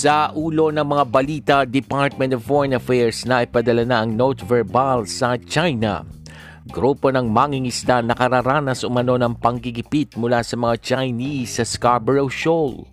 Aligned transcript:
Sa 0.00 0.32
ulo 0.32 0.72
ng 0.72 0.80
mga 0.80 1.04
balita, 1.12 1.56
Department 1.68 2.32
of 2.32 2.48
Foreign 2.48 2.72
Affairs 2.72 3.28
na 3.28 3.44
ipadala 3.44 3.84
na 3.84 4.00
ang 4.00 4.16
note 4.16 4.48
verbal 4.48 5.04
sa 5.04 5.36
China. 5.36 6.08
Grupo 6.64 7.12
ng 7.12 7.28
mangingisda 7.28 8.00
nakararanas 8.00 8.80
umano 8.80 9.20
ng 9.20 9.36
panggigipit 9.36 10.16
mula 10.16 10.40
sa 10.40 10.56
mga 10.56 10.80
Chinese 10.80 11.60
sa 11.60 11.68
Scarborough 11.68 12.32
Shoal. 12.32 12.88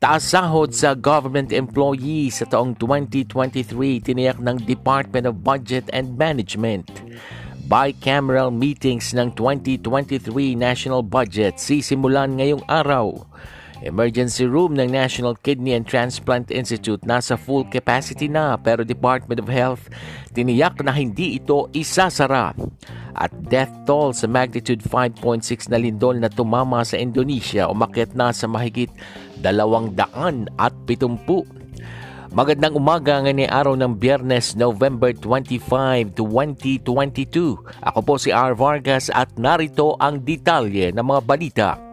Taas 0.00 0.32
sahod 0.32 0.72
sa 0.72 0.96
government 0.96 1.52
employees 1.52 2.40
sa 2.40 2.48
taong 2.48 2.72
2023 2.80 4.08
tiniyak 4.08 4.40
ng 4.40 4.56
Department 4.64 5.28
of 5.28 5.44
Budget 5.44 5.84
and 5.92 6.16
Management. 6.16 6.88
Bicameral 7.68 8.48
meetings 8.48 9.12
ng 9.12 9.36
2023 9.36 10.32
national 10.56 11.04
budget 11.04 11.60
sisimulan 11.60 12.40
ngayong 12.40 12.64
araw. 12.64 13.20
Emergency 13.82 14.42
room 14.42 14.74
ng 14.74 14.90
National 14.90 15.38
Kidney 15.38 15.78
and 15.78 15.86
Transplant 15.86 16.50
Institute 16.50 16.98
nasa 17.06 17.38
full 17.38 17.62
capacity 17.70 18.26
na 18.26 18.58
pero 18.58 18.82
Department 18.82 19.38
of 19.38 19.46
Health 19.46 19.86
tiniyak 20.34 20.82
na 20.82 20.90
hindi 20.90 21.38
ito 21.38 21.70
isasara. 21.70 22.58
At 23.18 23.34
death 23.50 23.70
toll 23.86 24.14
sa 24.14 24.26
magnitude 24.30 24.82
5.6 24.82 25.70
na 25.70 25.78
lindol 25.78 26.18
na 26.18 26.30
tumama 26.30 26.82
sa 26.82 26.98
Indonesia 26.98 27.70
umakit 27.70 28.14
na 28.18 28.34
sa 28.34 28.50
mahigit 28.50 28.90
270. 29.42 30.58
Magandang 32.28 32.76
umaga 32.76 33.24
ngayon 33.24 33.48
araw 33.48 33.72
ng 33.72 33.96
Biyernes, 33.96 34.52
November 34.52 35.16
25, 35.16 36.12
2022. 36.12 37.56
Ako 37.80 37.98
po 38.04 38.20
si 38.20 38.28
R. 38.28 38.52
Vargas 38.52 39.08
at 39.08 39.32
narito 39.40 39.96
ang 39.96 40.20
detalye 40.20 40.92
ng 40.92 41.00
mga 41.00 41.22
balita 41.24 41.87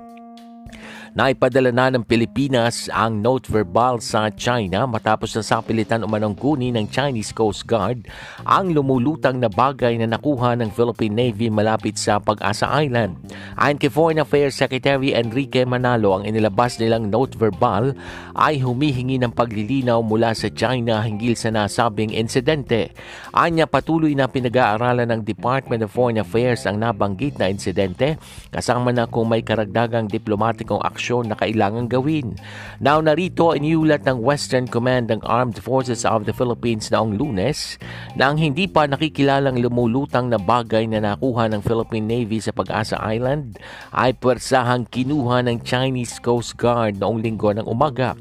Naipadala 1.16 1.72
na 1.72 1.88
ng 1.96 2.04
Pilipinas 2.04 2.92
ang 2.92 3.24
note 3.24 3.48
verbal 3.48 4.04
sa 4.04 4.28
China 4.36 4.84
matapos 4.84 5.32
na 5.32 5.48
sapilitan 5.48 6.04
umanong 6.04 6.36
kunin 6.36 6.76
ng 6.76 6.92
Chinese 6.92 7.32
Coast 7.32 7.64
Guard 7.64 8.12
ang 8.44 8.76
lumulutang 8.76 9.40
na 9.40 9.48
bagay 9.48 9.96
na 9.96 10.12
nakuha 10.12 10.60
ng 10.60 10.76
Philippine 10.76 11.16
Navy 11.16 11.48
malapit 11.48 11.96
sa 11.96 12.20
Pag-asa 12.20 12.68
Island. 12.68 13.16
Ayon 13.56 13.80
kay 13.80 13.88
Foreign 13.88 14.20
Affairs 14.20 14.60
Secretary 14.60 15.16
Enrique 15.16 15.64
Manalo, 15.64 16.20
ang 16.20 16.28
inilabas 16.28 16.84
nilang 16.84 17.08
note 17.08 17.40
verbal 17.40 17.96
ay 18.36 18.60
humihingi 18.60 19.16
ng 19.24 19.32
paglilinaw 19.32 20.04
mula 20.04 20.36
sa 20.36 20.52
China 20.52 21.00
hinggil 21.00 21.40
sa 21.40 21.48
nasabing 21.48 22.12
insidente. 22.12 22.92
Anya 23.32 23.72
patuloy 23.72 24.12
na 24.20 24.28
pinag-aaralan 24.28 25.08
ng 25.16 25.22
Department 25.24 25.80
of 25.88 25.96
Foreign 25.96 26.20
Affairs 26.20 26.68
ang 26.68 26.84
nabanggit 26.84 27.40
na 27.40 27.48
insidente 27.48 28.20
kasama 28.52 28.92
na 28.92 29.08
kung 29.08 29.32
may 29.32 29.40
karagdagang 29.40 30.12
diplomatikong 30.12 30.84
aksyon 30.84 31.05
aksyon 31.06 31.30
na 31.30 31.38
kailangang 31.38 31.86
gawin. 31.86 32.34
Now 32.82 32.98
narito 32.98 33.54
iniulat 33.54 34.10
ng 34.10 34.18
Western 34.26 34.66
Command 34.66 35.14
ng 35.14 35.22
Armed 35.22 35.62
Forces 35.62 36.02
of 36.02 36.26
the 36.26 36.34
Philippines 36.34 36.90
noong 36.90 37.22
lunes 37.22 37.78
na 38.18 38.34
ang 38.34 38.42
hindi 38.42 38.66
pa 38.66 38.90
nakikilalang 38.90 39.62
lumulutang 39.62 40.34
na 40.34 40.42
bagay 40.42 40.90
na 40.90 41.06
nakuha 41.06 41.46
ng 41.54 41.62
Philippine 41.62 42.10
Navy 42.10 42.42
sa 42.42 42.50
Pag-asa 42.50 42.98
Island 42.98 43.62
ay 43.94 44.18
pwersahang 44.18 44.90
kinuha 44.90 45.46
ng 45.46 45.62
Chinese 45.62 46.18
Coast 46.18 46.58
Guard 46.58 46.98
noong 46.98 47.22
linggo 47.22 47.54
ng 47.54 47.70
umaga. 47.70 48.18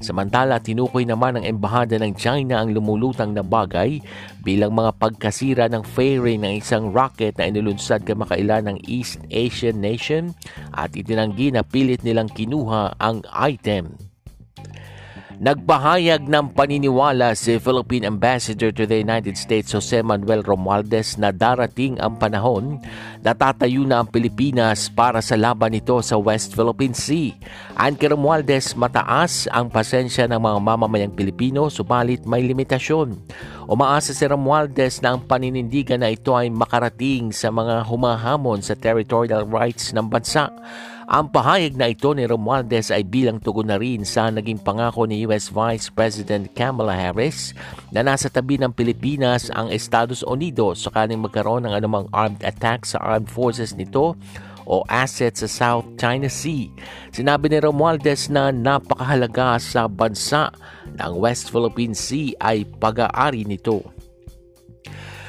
Samantala, 0.00 0.58
tinukoy 0.62 1.04
naman 1.04 1.36
ng 1.36 1.44
Embahada 1.44 2.00
ng 2.00 2.16
China 2.16 2.64
ang 2.64 2.72
lumulutang 2.72 3.36
na 3.36 3.44
bagay 3.44 4.00
bilang 4.40 4.72
mga 4.72 4.96
pagkasira 4.96 5.68
ng 5.68 5.84
fairing 5.84 6.42
ng 6.42 6.52
isang 6.58 6.90
rocket 6.94 7.36
na 7.36 7.50
inulunsad 7.50 8.02
kamakailan 8.08 8.72
ng 8.72 8.78
East 8.88 9.20
Asian 9.28 9.78
nation 9.78 10.32
at 10.72 10.96
itinanggi 10.96 11.52
na 11.52 11.60
pilit 11.60 12.00
nilang 12.00 12.32
kinuha 12.32 12.96
ang 12.96 13.20
item. 13.36 14.07
Nagpahayag 15.38 16.26
ng 16.26 16.50
paniniwala 16.50 17.30
si 17.38 17.62
Philippine 17.62 18.10
Ambassador 18.10 18.74
to 18.74 18.90
the 18.90 18.98
United 18.98 19.38
States 19.38 19.70
Jose 19.70 20.02
Manuel 20.02 20.42
Romualdez 20.42 21.14
na 21.14 21.30
darating 21.30 21.94
ang 22.02 22.18
panahon 22.18 22.82
na 23.22 23.38
tatayo 23.38 23.86
na 23.86 24.02
ang 24.02 24.10
Pilipinas 24.10 24.90
para 24.90 25.22
sa 25.22 25.38
laban 25.38 25.78
nito 25.78 25.94
sa 26.02 26.18
West 26.18 26.58
Philippine 26.58 26.90
Sea. 26.90 27.38
Ayon 27.78 27.94
kay 27.94 28.10
Romualdez, 28.10 28.74
mataas 28.74 29.46
ang 29.54 29.70
pasensya 29.70 30.26
ng 30.26 30.42
mga 30.42 30.58
mamamayang 30.58 31.14
Pilipino 31.14 31.70
subalit 31.70 32.26
may 32.26 32.42
limitasyon. 32.42 33.14
Umaasa 33.70 34.10
si 34.10 34.26
Romualdez 34.26 34.98
na 35.06 35.14
ang 35.14 35.22
paninindigan 35.22 36.02
na 36.02 36.10
ito 36.10 36.34
ay 36.34 36.50
makarating 36.50 37.30
sa 37.30 37.54
mga 37.54 37.86
humahamon 37.86 38.58
sa 38.58 38.74
territorial 38.74 39.46
rights 39.46 39.94
ng 39.94 40.02
bansa. 40.10 40.50
Ang 41.08 41.32
pahayag 41.32 41.72
na 41.72 41.88
ito 41.88 42.12
ni 42.12 42.28
Romualdez 42.28 42.92
ay 42.92 43.00
bilang 43.00 43.40
tugon 43.40 43.72
na 43.72 43.80
rin 43.80 44.04
sa 44.04 44.28
naging 44.28 44.60
pangako 44.60 45.08
ni 45.08 45.24
US 45.24 45.48
Vice 45.48 45.88
President 45.88 46.52
Kamala 46.52 46.92
Harris 46.92 47.56
na 47.88 48.04
nasa 48.04 48.28
tabi 48.28 48.60
ng 48.60 48.68
Pilipinas 48.76 49.48
ang 49.56 49.72
Estados 49.72 50.20
Unidos 50.20 50.84
sakaling 50.84 51.16
magkaroon 51.16 51.64
ng 51.64 51.72
anumang 51.72 52.12
armed 52.12 52.44
attack 52.44 52.84
sa 52.84 53.00
armed 53.00 53.32
forces 53.32 53.72
nito 53.72 54.20
o 54.68 54.84
assets 54.92 55.40
sa 55.40 55.48
South 55.48 55.96
China 55.96 56.28
Sea. 56.28 56.68
Sinabi 57.08 57.48
ni 57.48 57.56
Romualdez 57.64 58.28
na 58.28 58.52
napakahalaga 58.52 59.56
sa 59.56 59.88
bansa 59.88 60.52
ng 60.92 61.12
West 61.16 61.48
Philippine 61.48 61.96
Sea 61.96 62.36
ay 62.36 62.68
pag-aari 62.68 63.48
nito. 63.48 63.80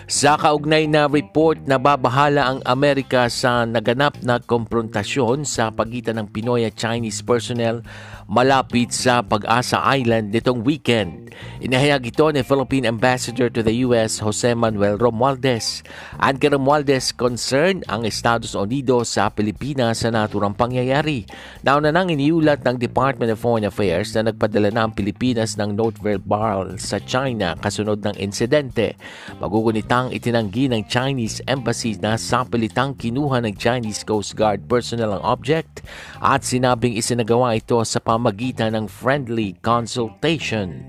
Sa 0.10 0.42
kaugnay 0.42 0.90
na 0.90 1.06
report 1.06 1.70
na 1.70 1.78
babahala 1.78 2.50
ang 2.50 2.66
Amerika 2.66 3.30
sa 3.30 3.62
naganap 3.62 4.18
na 4.26 4.42
komprontasyon 4.42 5.46
sa 5.46 5.70
pagitan 5.70 6.18
ng 6.18 6.34
Pinoy 6.34 6.66
at 6.66 6.74
Chinese 6.74 7.22
personnel 7.22 7.86
malapit 8.30 8.94
sa 8.94 9.26
Pag-asa 9.26 9.82
Island 9.82 10.30
nitong 10.30 10.62
weekend. 10.62 11.34
Inahayag 11.66 12.14
ito 12.14 12.30
ni 12.30 12.46
Philippine 12.46 12.86
Ambassador 12.86 13.50
to 13.50 13.66
the 13.66 13.82
US 13.90 14.22
Jose 14.22 14.54
Manuel 14.54 15.02
Romualdez. 15.02 15.82
Ang 16.22 16.38
kay 16.38 16.54
Romualdez 16.54 17.10
concern 17.10 17.82
ang 17.90 18.06
Estados 18.06 18.54
Unidos 18.54 19.18
sa 19.18 19.34
Pilipinas 19.34 20.06
sa 20.06 20.14
naturang 20.14 20.54
pangyayari. 20.54 21.26
Nauna 21.66 21.90
nang 21.90 22.14
iniulat 22.14 22.62
ng 22.62 22.78
Department 22.78 23.34
of 23.34 23.42
Foreign 23.42 23.66
Affairs 23.66 24.14
na 24.14 24.30
nagpadala 24.30 24.70
na 24.70 24.86
ang 24.86 24.94
Pilipinas 24.94 25.58
ng 25.58 25.74
note 25.74 25.98
verbal 25.98 26.78
sa 26.78 27.02
China 27.02 27.58
kasunod 27.58 28.04
ng 28.06 28.14
insidente. 28.22 28.94
Magugunitang 29.42 30.14
itinanggi 30.14 30.70
ng 30.70 30.86
Chinese 30.86 31.42
Embassy 31.50 31.98
na 31.98 32.14
sapilitang 32.20 32.94
kinuha 32.94 33.42
ng 33.42 33.58
Chinese 33.58 34.06
Coast 34.06 34.38
Guard 34.38 34.70
personnel 34.70 35.18
ang 35.18 35.24
object 35.26 35.82
at 36.22 36.46
sinabing 36.46 36.94
isinagawa 36.94 37.58
ito 37.58 37.80
sa 37.88 37.98
pam 37.98 38.19
pamamagitan 38.20 38.76
ng 38.76 38.86
friendly 38.92 39.56
consultation. 39.64 40.84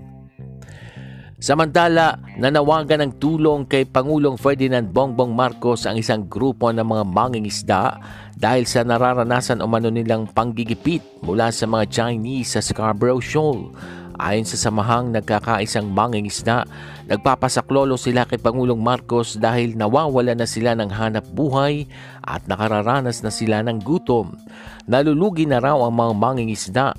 Samantala, 1.41 2.21
nanawagan 2.37 3.07
ng 3.07 3.13
tulong 3.17 3.65
kay 3.65 3.89
Pangulong 3.89 4.37
Ferdinand 4.37 4.91
Bongbong 4.91 5.33
Marcos 5.33 5.89
ang 5.89 5.97
isang 5.97 6.29
grupo 6.29 6.69
ng 6.69 6.85
mga 6.85 7.05
mangingisda 7.07 7.97
dahil 8.37 8.69
sa 8.69 8.85
nararanasan 8.85 9.65
umano 9.65 9.89
nilang 9.89 10.29
panggigipit 10.29 11.01
mula 11.25 11.49
sa 11.49 11.65
mga 11.65 11.89
Chinese 11.89 12.59
sa 12.59 12.61
Scarborough 12.61 13.25
Shoal. 13.25 13.73
Ayon 14.21 14.45
sa 14.45 14.61
samahang 14.61 15.17
nagkakaisang 15.17 15.89
mangingisda, 15.89 16.69
nagpapasaklolo 17.09 17.97
sila 17.97 18.29
kay 18.29 18.37
Pangulong 18.37 18.77
Marcos 18.77 19.41
dahil 19.41 19.81
nawawala 19.81 20.37
na 20.37 20.45
sila 20.45 20.77
ng 20.77 20.93
hanap 20.93 21.25
buhay 21.33 21.89
at 22.21 22.45
nakararanas 22.45 23.25
na 23.25 23.33
sila 23.33 23.65
ng 23.65 23.81
gutom. 23.81 24.37
Nalulugi 24.85 25.49
na 25.49 25.57
raw 25.57 25.81
ang 25.81 25.97
mga 25.97 26.13
mangingisda 26.21 26.93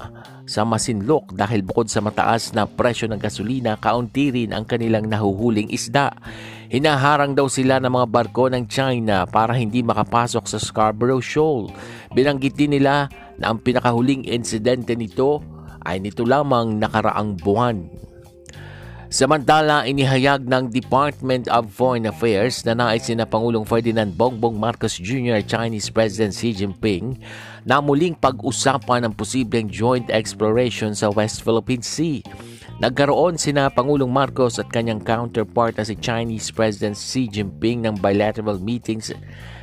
sa 0.50 0.66
Masinlok 0.66 1.38
dahil 1.38 1.62
bukod 1.62 1.94
sa 1.94 2.02
mataas 2.02 2.58
na 2.58 2.66
presyo 2.66 3.06
ng 3.06 3.22
gasolina, 3.22 3.78
kaunti 3.78 4.34
rin 4.34 4.52
ang 4.52 4.66
kanilang 4.66 5.06
nahuhuling 5.06 5.70
isda. 5.70 6.10
Hinaharang 6.74 7.38
daw 7.38 7.46
sila 7.46 7.78
ng 7.84 7.92
mga 7.92 8.08
barko 8.10 8.50
ng 8.50 8.66
China 8.66 9.30
para 9.30 9.54
hindi 9.54 9.86
makapasok 9.86 10.48
sa 10.50 10.58
Scarborough 10.58 11.22
Shoal. 11.22 11.70
Binanggit 12.16 12.58
din 12.58 12.74
nila 12.74 13.12
na 13.38 13.52
ang 13.54 13.62
pinakahuling 13.62 14.26
insidente 14.26 14.96
nito 14.98 15.44
ay 15.86 16.00
nito 16.00 16.26
lamang 16.26 16.78
nakaraang 16.78 17.38
buwan. 17.40 17.90
Samantala, 19.12 19.84
inihayag 19.84 20.48
ng 20.48 20.72
Department 20.72 21.52
of 21.52 21.68
Foreign 21.68 22.08
Affairs 22.08 22.64
na 22.64 22.72
nais 22.72 23.12
na 23.12 23.28
Pangulong 23.28 23.68
Ferdinand 23.68 24.08
Bongbong 24.16 24.56
Marcos 24.56 24.96
Jr. 24.96 25.44
Chinese 25.44 25.92
President 25.92 26.32
Xi 26.32 26.56
Jinping 26.56 27.20
na 27.68 27.84
muling 27.84 28.16
pag-usapan 28.16 29.04
ng 29.04 29.12
posibleng 29.12 29.68
joint 29.68 30.08
exploration 30.08 30.96
sa 30.96 31.12
West 31.12 31.44
Philippine 31.44 31.84
Sea. 31.84 32.24
Nagkaroon 32.80 33.36
sina 33.36 33.68
Pangulong 33.68 34.08
Marcos 34.08 34.64
at 34.64 34.72
kanyang 34.72 35.04
counterpart 35.04 35.76
na 35.76 35.84
si 35.84 36.00
Chinese 36.00 36.48
President 36.48 36.96
Xi 36.96 37.28
Jinping 37.28 37.84
ng 37.84 38.00
bilateral 38.00 38.64
meetings 38.64 39.12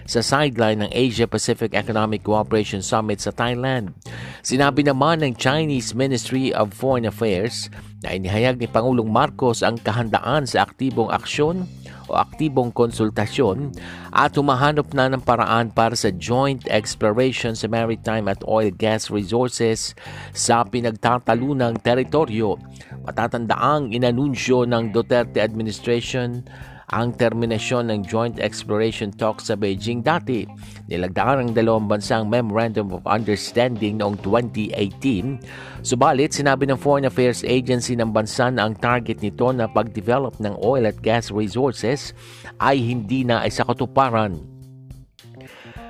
sa 0.09 0.25
sideline 0.25 0.89
ng 0.89 0.91
Asia-Pacific 0.91 1.77
Economic 1.77 2.25
Cooperation 2.25 2.81
Summit 2.81 3.21
sa 3.21 3.29
Thailand. 3.29 3.93
Sinabi 4.41 4.81
naman 4.81 5.21
ng 5.21 5.37
Chinese 5.37 5.93
Ministry 5.93 6.49
of 6.57 6.73
Foreign 6.73 7.05
Affairs 7.05 7.69
na 8.01 8.17
inihayag 8.17 8.57
ni 8.57 8.65
Pangulong 8.65 9.13
Marcos 9.13 9.61
ang 9.61 9.77
kahandaan 9.77 10.49
sa 10.49 10.65
aktibong 10.65 11.13
aksyon 11.13 11.69
o 12.09 12.17
aktibong 12.17 12.73
konsultasyon 12.73 13.69
at 14.17 14.33
humahanap 14.33 14.89
na 14.97 15.13
ng 15.13 15.21
paraan 15.21 15.69
para 15.69 15.93
sa 15.93 16.09
joint 16.17 16.65
exploration 16.73 17.53
sa 17.53 17.69
maritime 17.69 18.33
at 18.33 18.41
oil 18.49 18.73
gas 18.73 19.13
resources 19.13 19.93
sa 20.33 20.65
pinagtatalunang 20.65 21.77
teritoryo. 21.85 22.57
Matatandaang 23.05 23.93
inanunsyo 23.93 24.65
ng 24.65 24.89
Duterte 24.97 25.45
administration 25.45 26.49
ang 26.93 27.13
terminasyon 27.17 27.93
ng 27.93 28.01
joint 28.09 28.37
exploration 28.41 29.13
talks 29.13 29.53
sa 29.53 29.55
Beijing 29.57 30.01
dati. 30.01 30.49
Nilagdaan 30.89 31.49
ng 31.49 31.53
dalawang 31.53 31.87
bansang 31.87 32.33
Memorandum 32.33 32.91
of 32.97 33.05
Understanding 33.05 34.01
noong 34.01 34.17
2018. 34.25 35.85
Subalit, 35.85 36.33
sinabi 36.33 36.65
ng 36.67 36.81
Foreign 36.81 37.07
Affairs 37.07 37.45
Agency 37.45 37.93
ng 37.93 38.11
bansa 38.11 38.49
na 38.49 38.67
ang 38.67 38.75
target 38.77 39.21
nito 39.21 39.53
na 39.53 39.69
pag-develop 39.69 40.41
ng 40.41 40.57
oil 40.65 40.89
at 40.89 40.97
gas 41.05 41.29
resources 41.29 42.17
ay 42.59 42.81
hindi 42.81 43.23
na 43.23 43.45
ay 43.45 43.53
katuparan. 43.53 44.58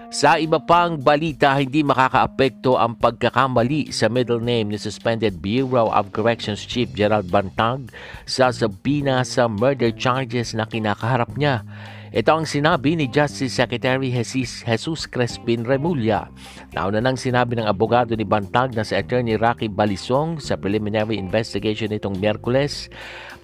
Sa 0.08 0.40
iba 0.40 0.56
pang 0.56 0.96
balita, 0.96 1.52
hindi 1.60 1.84
makakaapekto 1.84 2.80
ang 2.80 2.96
pagkakamali 2.96 3.92
sa 3.92 4.08
middle 4.08 4.40
name 4.40 4.72
ni 4.72 4.80
suspended 4.80 5.44
Bureau 5.44 5.92
of 5.92 6.16
Corrections 6.16 6.64
Chief 6.64 6.88
Gerald 6.96 7.28
Bantag 7.28 7.92
sa 8.24 8.48
sabina 8.48 9.20
sa 9.20 9.52
murder 9.52 9.92
charges 9.92 10.56
na 10.56 10.64
kinakaharap 10.64 11.36
niya. 11.36 11.60
Ito 12.08 12.40
ang 12.40 12.48
sinabi 12.48 12.96
ni 12.96 13.04
Justice 13.12 13.52
Secretary 13.52 14.08
Jesus, 14.08 14.64
Jesus 14.64 15.04
Crespin 15.04 15.68
Remulla. 15.68 16.32
Nauna 16.72 17.04
nang 17.04 17.20
sinabi 17.20 17.60
ng 17.60 17.68
abogado 17.68 18.16
ni 18.16 18.24
Bantag 18.24 18.72
na 18.72 18.88
si 18.88 18.96
Attorney 18.96 19.36
Rocky 19.36 19.68
Balisong 19.68 20.40
sa 20.40 20.56
preliminary 20.56 21.20
investigation 21.20 21.92
nitong 21.92 22.16
Miyerkules 22.16 22.88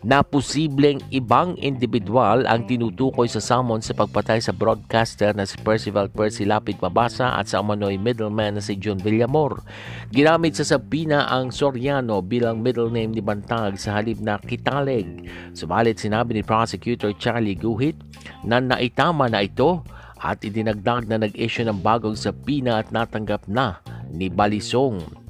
na 0.04 0.20
posibleng 0.20 1.00
ibang 1.08 1.56
individual 1.56 2.44
ang 2.44 2.68
tinutukoy 2.68 3.24
sa 3.24 3.40
summon 3.40 3.80
sa 3.80 3.96
pagpatay 3.96 4.36
sa 4.36 4.52
broadcaster 4.52 5.32
na 5.32 5.48
si 5.48 5.56
Percival 5.64 6.12
Percy 6.12 6.44
Lapid 6.44 6.76
Mabasa 6.84 7.32
at 7.32 7.48
sa 7.48 7.64
umano'y 7.64 7.96
middleman 7.96 8.60
na 8.60 8.62
si 8.62 8.76
John 8.76 9.00
Villamor. 9.00 9.64
Ginamit 10.12 10.60
sa 10.60 10.68
sabina 10.68 11.24
ang 11.32 11.48
Soriano 11.48 12.20
bilang 12.20 12.60
middle 12.60 12.92
name 12.92 13.16
ni 13.16 13.24
Bantag 13.24 13.80
sa 13.80 13.96
halip 13.96 14.20
na 14.20 14.36
Kitaleg. 14.36 15.24
Subalit 15.56 15.96
sinabi 15.96 16.36
ni 16.36 16.42
Prosecutor 16.44 17.16
Charlie 17.16 17.56
Guhit 17.56 17.96
na 18.44 18.60
naitama 18.60 19.32
na 19.32 19.40
ito 19.40 19.80
at 20.20 20.44
idinagdag 20.44 21.08
na 21.08 21.16
nag-issue 21.20 21.64
ng 21.64 21.80
bagong 21.80 22.16
sabina 22.16 22.80
at 22.80 22.92
natanggap 22.92 23.48
na 23.48 23.80
ni 24.12 24.28
Balisong. 24.28 25.23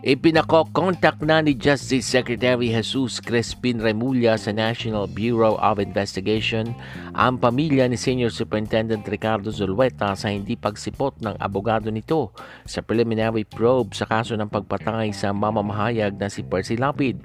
Ipinako-contact 0.00 1.20
na 1.28 1.44
ni 1.44 1.52
Justice 1.52 2.08
Secretary 2.08 2.72
Jesus 2.72 3.20
Crespin 3.20 3.84
Remulla 3.84 4.40
sa 4.40 4.48
National 4.48 5.04
Bureau 5.04 5.60
of 5.60 5.76
Investigation 5.76 6.72
ang 7.12 7.36
pamilya 7.36 7.84
ni 7.84 8.00
Senior 8.00 8.32
Superintendent 8.32 9.04
Ricardo 9.04 9.52
Zulueta 9.52 10.16
sa 10.16 10.32
hindi 10.32 10.56
pagsipot 10.56 11.20
ng 11.20 11.36
abogado 11.36 11.92
nito 11.92 12.32
sa 12.64 12.80
preliminary 12.80 13.44
probe 13.44 13.92
sa 13.92 14.08
kaso 14.08 14.32
ng 14.40 14.48
pagpatay 14.48 15.12
sa 15.12 15.36
mamamahayag 15.36 16.16
na 16.16 16.32
si 16.32 16.48
Percy 16.48 16.80
Lapid. 16.80 17.20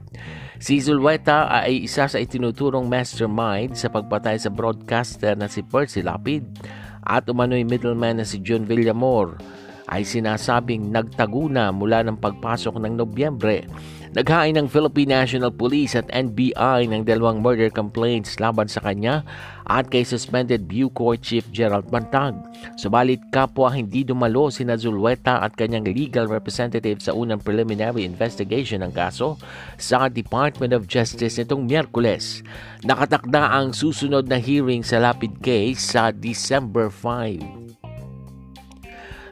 Si 0.60 0.76
Zulueta 0.84 1.48
ay 1.48 1.88
isa 1.88 2.12
sa 2.12 2.20
itinuturong 2.20 2.92
mastermind 2.92 3.80
sa 3.80 3.88
pagpatay 3.88 4.36
sa 4.36 4.52
broadcaster 4.52 5.32
na 5.40 5.48
si 5.48 5.64
Percy 5.64 6.04
Lapid 6.04 6.44
at 7.08 7.24
umano'y 7.32 7.64
middleman 7.64 8.20
na 8.20 8.28
si 8.28 8.44
John 8.44 8.68
Villamor 8.68 9.40
ay 9.90 10.02
sinasabing 10.02 10.90
nagtago 10.90 11.46
na 11.50 11.70
mula 11.70 12.02
ng 12.06 12.18
pagpasok 12.18 12.82
ng 12.82 12.94
Nobyembre. 12.98 13.70
Naghain 14.16 14.56
ng 14.56 14.72
Philippine 14.72 15.12
National 15.12 15.52
Police 15.52 15.92
at 15.92 16.08
NBI 16.08 16.88
ng 16.88 17.04
dalawang 17.04 17.44
murder 17.44 17.68
complaints 17.68 18.40
laban 18.40 18.72
sa 18.72 18.80
kanya 18.80 19.28
at 19.68 19.92
kay 19.92 20.08
suspended 20.08 20.72
Bucor 20.72 21.20
Chief 21.20 21.44
Gerald 21.52 21.92
Bantag. 21.92 22.40
Subalit 22.80 23.20
kapwa 23.28 23.68
hindi 23.76 24.08
dumalo 24.08 24.48
si 24.48 24.64
Nazulweta 24.64 25.44
at 25.44 25.60
kanyang 25.60 25.92
legal 25.92 26.32
representative 26.32 27.04
sa 27.04 27.12
unang 27.12 27.44
preliminary 27.44 28.08
investigation 28.08 28.88
ng 28.88 28.96
kaso 28.96 29.36
sa 29.76 30.08
Department 30.08 30.72
of 30.72 30.88
Justice 30.88 31.36
nitong 31.36 31.68
Miyerkules. 31.68 32.40
Nakatakda 32.88 33.52
ang 33.52 33.76
susunod 33.76 34.32
na 34.32 34.40
hearing 34.40 34.80
sa 34.80 35.04
lapid 35.04 35.44
case 35.44 35.92
sa 35.92 36.16
December 36.16 36.88
5. 36.88 37.65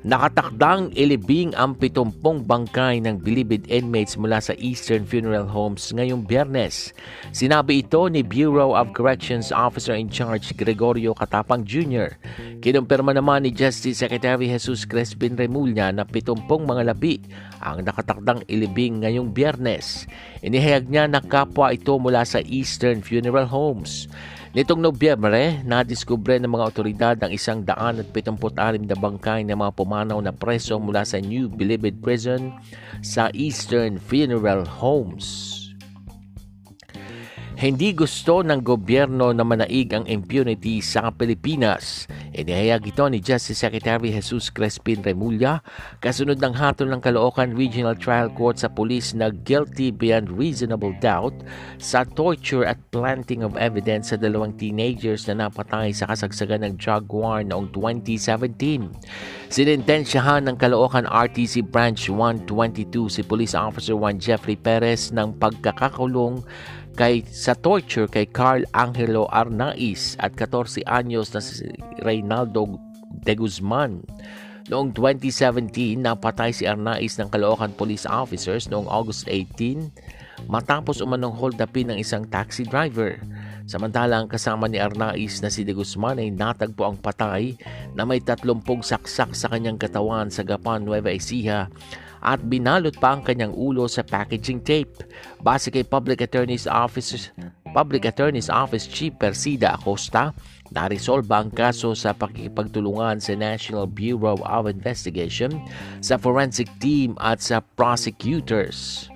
Nakatakdang 0.03 0.91
ilibing 0.99 1.55
ang 1.55 1.79
70 1.79 2.43
bangkay 2.43 2.99
ng 2.99 3.23
bilibid 3.23 3.63
inmates 3.71 4.19
mula 4.19 4.43
sa 4.43 4.51
Eastern 4.59 5.07
Funeral 5.07 5.47
Homes 5.47 5.95
ngayong 5.95 6.27
biyernes. 6.27 6.91
Sinabi 7.31 7.87
ito 7.87 8.11
ni 8.11 8.19
Bureau 8.19 8.75
of 8.75 8.91
Corrections 8.91 9.55
Officer 9.55 9.95
in 9.95 10.11
Charge 10.11 10.51
Gregorio 10.59 11.15
Katapang 11.15 11.63
Jr. 11.63 12.19
Kinumpirma 12.59 13.15
naman 13.15 13.47
ni 13.47 13.55
Justice 13.55 14.03
Secretary 14.03 14.51
Jesus 14.51 14.83
Crespin 14.83 15.39
Remulla 15.39 15.95
na 15.95 16.03
70 16.03 16.51
mga 16.51 16.83
labi 16.83 17.23
ang 17.63 17.87
nakatakdang 17.87 18.43
ilibing 18.51 19.07
ngayong 19.07 19.31
biyernes. 19.31 20.03
Inihayag 20.43 20.91
niya 20.91 21.07
na 21.07 21.23
kapwa 21.23 21.71
ito 21.71 21.95
mula 21.95 22.27
sa 22.27 22.43
Eastern 22.43 22.99
Funeral 22.99 23.47
Homes. 23.47 24.11
Nitong 24.53 24.85
Nobyembre, 24.85 25.65
nadiskubre 25.65 26.37
ng 26.37 26.45
mga 26.45 26.67
otoridad 26.69 27.17
ang 27.17 27.33
isang 27.33 27.65
daan 27.65 27.97
at 27.97 28.13
76 28.13 28.85
na 28.85 28.93
bangkay 28.93 29.41
ng 29.49 29.57
mga 29.57 29.73
pumanaw 29.73 30.21
na 30.21 30.29
preso 30.29 30.77
mula 30.77 31.01
sa 31.01 31.17
New 31.17 31.49
Bilibid 31.49 31.97
Prison 31.97 32.53
sa 33.01 33.33
Eastern 33.33 33.97
Funeral 33.97 34.61
Homes. 34.69 35.52
Hindi 37.63 37.95
gusto 37.95 38.43
ng 38.43 38.59
gobyerno 38.59 39.31
na 39.31 39.47
manaig 39.47 39.87
ang 39.95 40.03
impunity 40.03 40.83
sa 40.83 41.07
Pilipinas. 41.15 42.11
Inihayag 42.35 42.91
ito 42.91 43.07
ni 43.07 43.23
Justice 43.23 43.63
Secretary 43.63 44.11
Jesus 44.11 44.51
Crespin 44.51 44.99
Remulla 44.99 45.63
kasunod 46.03 46.43
ng 46.43 46.59
hatol 46.59 46.91
ng 46.91 46.99
Caloocan 46.99 47.55
Regional 47.55 47.95
Trial 47.95 48.27
Court 48.35 48.59
sa 48.59 48.67
pulis 48.67 49.15
na 49.15 49.31
guilty 49.31 49.95
beyond 49.95 50.27
reasonable 50.27 50.91
doubt 50.99 51.31
sa 51.79 52.03
torture 52.03 52.67
at 52.67 52.83
planting 52.91 53.47
of 53.47 53.55
evidence 53.55 54.11
sa 54.11 54.19
dalawang 54.19 54.51
teenagers 54.59 55.23
na 55.31 55.47
napatay 55.47 55.95
sa 55.95 56.11
kasagsagan 56.11 56.67
ng 56.67 56.75
drug 56.75 57.07
war 57.15 57.47
noong 57.47 57.71
2017. 57.71 58.91
Sinintensyahan 59.47 60.51
ng 60.51 60.59
Caloocan 60.59 61.07
RTC 61.07 61.63
Branch 61.71 62.11
122 62.11 63.07
si 63.07 63.21
Police 63.23 63.55
Officer 63.55 63.95
1 63.95 64.19
Jeffrey 64.19 64.59
Perez 64.59 65.15
ng 65.15 65.31
pagkakakulong 65.39 66.43
kay 66.93 67.25
sa 67.29 67.57
torture 67.57 68.05
kay 68.05 68.29
Carl 68.29 68.61
Angelo 68.77 69.25
Arnaiz 69.33 70.13
at 70.21 70.37
14 70.37 70.85
anyos 70.85 71.33
na 71.33 71.41
si 71.41 71.65
Reynaldo 72.05 72.77
de 73.25 73.33
Guzman. 73.33 74.05
Noong 74.71 74.95
2017, 74.95 75.99
napatay 75.99 76.55
si 76.55 76.63
Arnaiz 76.63 77.19
ng 77.19 77.27
Caloocan 77.27 77.75
Police 77.75 78.07
Officers 78.07 78.71
noong 78.71 78.87
August 78.87 79.27
18 79.27 79.91
matapos 80.47 81.03
umanong 81.03 81.35
hold 81.35 81.59
upin 81.59 81.91
ng 81.91 81.99
isang 81.99 82.23
taxi 82.27 82.63
driver. 82.63 83.19
Samantalang 83.67 84.27
kasama 84.27 84.67
ni 84.67 84.79
Arnaiz 84.79 85.39
na 85.43 85.51
si 85.51 85.67
De 85.67 85.75
Guzman 85.75 86.19
ay 86.19 86.31
natagpo 86.31 86.87
ang 86.87 86.99
patay 86.99 87.55
na 87.95 88.07
may 88.07 88.23
30 88.23 88.59
saksak 88.83 89.31
sa 89.35 89.47
kanyang 89.51 89.79
katawan 89.79 90.27
sa 90.31 90.43
Gapan, 90.47 90.83
Nueva 90.83 91.11
Ecija 91.11 91.67
at 92.23 92.39
binalot 92.47 92.95
pa 92.97 93.13
ang 93.13 93.21
kanyang 93.21 93.51
ulo 93.51 93.85
sa 93.91 94.01
packaging 94.01 94.63
tape. 94.63 95.03
Base 95.43 95.67
kay 95.67 95.83
Public 95.83 96.23
Attorney's 96.23 96.65
Office, 96.65 97.29
Public 97.75 98.07
Attorney's 98.07 98.47
Office 98.47 98.87
Chief 98.87 99.11
Persida 99.11 99.75
Acosta, 99.75 100.31
naresolba 100.71 101.43
ang 101.43 101.51
kaso 101.51 101.91
sa 101.93 102.15
pakikipagtulungan 102.15 103.19
sa 103.19 103.35
National 103.35 103.85
Bureau 103.85 104.39
of 104.41 104.71
Investigation, 104.71 105.51
sa 105.99 106.15
forensic 106.15 106.71
team 106.79 107.19
at 107.19 107.43
sa 107.43 107.59
prosecutors. 107.75 109.11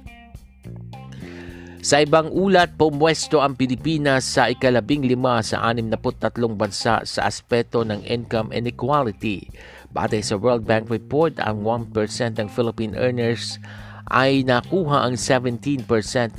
Sa 1.87 2.03
ibang 2.03 2.27
ulat, 2.35 2.75
pumwesto 2.75 3.39
ang 3.39 3.55
Pilipinas 3.55 4.27
sa 4.27 4.51
ikalabing 4.51 5.07
lima 5.07 5.39
sa 5.39 5.63
63 5.71 6.35
bansa 6.51 6.99
sa 7.07 7.21
aspeto 7.23 7.87
ng 7.87 8.03
income 8.03 8.51
inequality. 8.51 9.47
Batay 9.91 10.23
sa 10.23 10.35
World 10.35 10.67
Bank 10.67 10.91
report, 10.91 11.39
ang 11.39 11.63
1% 11.63 11.91
ng 12.37 12.47
Philippine 12.51 12.95
earners 12.95 13.61
ay 14.07 14.43
nakuha 14.47 15.03
ang 15.03 15.19
17% 15.19 15.83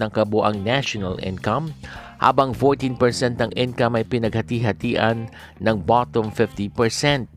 ng 0.01 0.11
kabuang 0.13 0.65
national 0.65 1.21
income 1.21 1.77
habang 2.19 2.51
14% 2.51 2.97
ng 3.39 3.51
income 3.55 3.95
ay 3.95 4.05
pinaghati-hatian 4.09 5.31
ng 5.63 5.77
bottom 5.87 6.33
50%. 6.35 7.29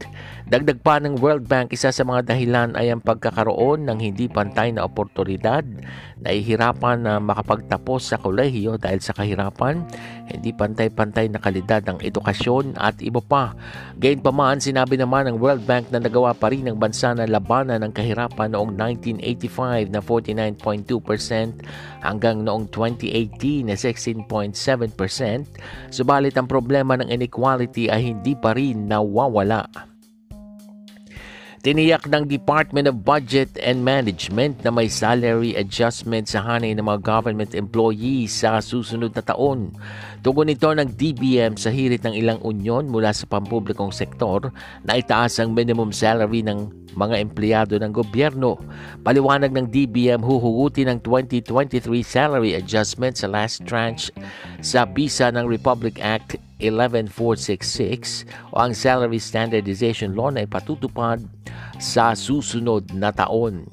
Dagdag 0.51 0.84
pa 0.84 1.00
ng 1.00 1.15
World 1.24 1.48
Bank, 1.48 1.72
isa 1.72 1.96
sa 1.96 2.03
mga 2.03 2.27
dahilan 2.27 2.75
ay 2.75 2.91
ang 2.91 3.00
pagkakaroon 3.00 3.88
ng 3.88 4.03
hindi 4.03 4.27
pantay 4.27 4.75
na 4.75 4.84
oportunidad, 4.84 5.63
nahihirapan 6.20 7.08
na 7.08 7.24
makapagtapos 7.24 8.12
sa 8.12 8.20
kolehiyo 8.20 8.75
dahil 8.75 9.00
sa 9.00 9.15
kahirapan, 9.15 9.79
hindi 10.27 10.51
pantay-pantay 10.51 11.31
na 11.31 11.39
kalidad 11.39 11.88
ng 11.88 12.03
edukasyon 12.03 12.75
at 12.75 13.00
iba 13.00 13.24
pa. 13.24 13.55
Gayunpaman, 13.96 14.60
sinabi 14.60 15.00
naman 15.00 15.31
ng 15.31 15.39
World 15.39 15.63
Bank 15.63 15.88
na 15.88 16.03
nagawa 16.03 16.36
pa 16.36 16.51
rin 16.51 16.67
ng 16.67 16.75
bansa 16.75 17.15
na 17.15 17.24
labanan 17.24 17.88
ng 17.88 17.96
kahirapan 17.96 18.51
noong 18.51 18.75
1985 18.75 19.88
na 19.88 20.03
49.2% 20.03 21.63
hanggang 22.03 22.43
noong 22.43 22.67
2018 22.75 23.72
na 23.72 23.79
16.7%, 23.79 25.96
subalit 25.96 26.36
ang 26.36 26.51
problema 26.51 27.00
ng 27.00 27.08
inequality 27.08 27.88
ay 27.88 28.12
hindi 28.12 28.36
pa 28.36 28.51
rin 28.51 28.91
nawawala. 28.91 29.90
Tiniyak 31.61 32.09
ng 32.09 32.25
Department 32.25 32.89
of 32.89 33.05
Budget 33.05 33.53
and 33.61 33.85
Management 33.85 34.65
na 34.65 34.73
may 34.73 34.89
salary 34.89 35.53
adjustment 35.53 36.25
sa 36.25 36.41
hanay 36.41 36.73
ng 36.73 36.81
mga 36.81 37.05
government 37.05 37.53
employees 37.53 38.33
sa 38.33 38.57
susunod 38.65 39.13
na 39.13 39.21
taon. 39.21 39.69
Tugon 40.21 40.53
ito 40.53 40.69
ng 40.69 40.85
DBM 40.85 41.57
sa 41.57 41.73
hirit 41.73 42.05
ng 42.05 42.13
ilang 42.13 42.37
unyon 42.45 42.85
mula 42.85 43.09
sa 43.09 43.25
pampublikong 43.25 43.89
sektor 43.89 44.53
na 44.85 45.01
itaas 45.01 45.41
ang 45.41 45.57
minimum 45.57 45.89
salary 45.89 46.45
ng 46.45 46.69
mga 46.93 47.17
empleyado 47.17 47.81
ng 47.81 47.89
gobyerno. 47.89 48.61
Paliwanag 49.01 49.49
ng 49.49 49.73
DBM 49.73 50.21
huhugutin 50.21 50.93
ng 50.93 50.99
2023 51.01 51.81
salary 52.05 52.53
adjustment 52.53 53.17
sa 53.17 53.25
last 53.25 53.65
tranche 53.65 54.13
sa 54.61 54.85
bisa 54.85 55.33
ng 55.33 55.49
Republic 55.49 55.97
Act 55.97 56.37
11466 56.61 58.29
o 58.53 58.61
ang 58.61 58.77
Salary 58.77 59.17
Standardization 59.17 60.13
Law 60.13 60.29
na 60.29 60.45
ipatutupad 60.45 61.17
sa 61.81 62.13
susunod 62.13 62.85
na 62.93 63.09
taon. 63.09 63.65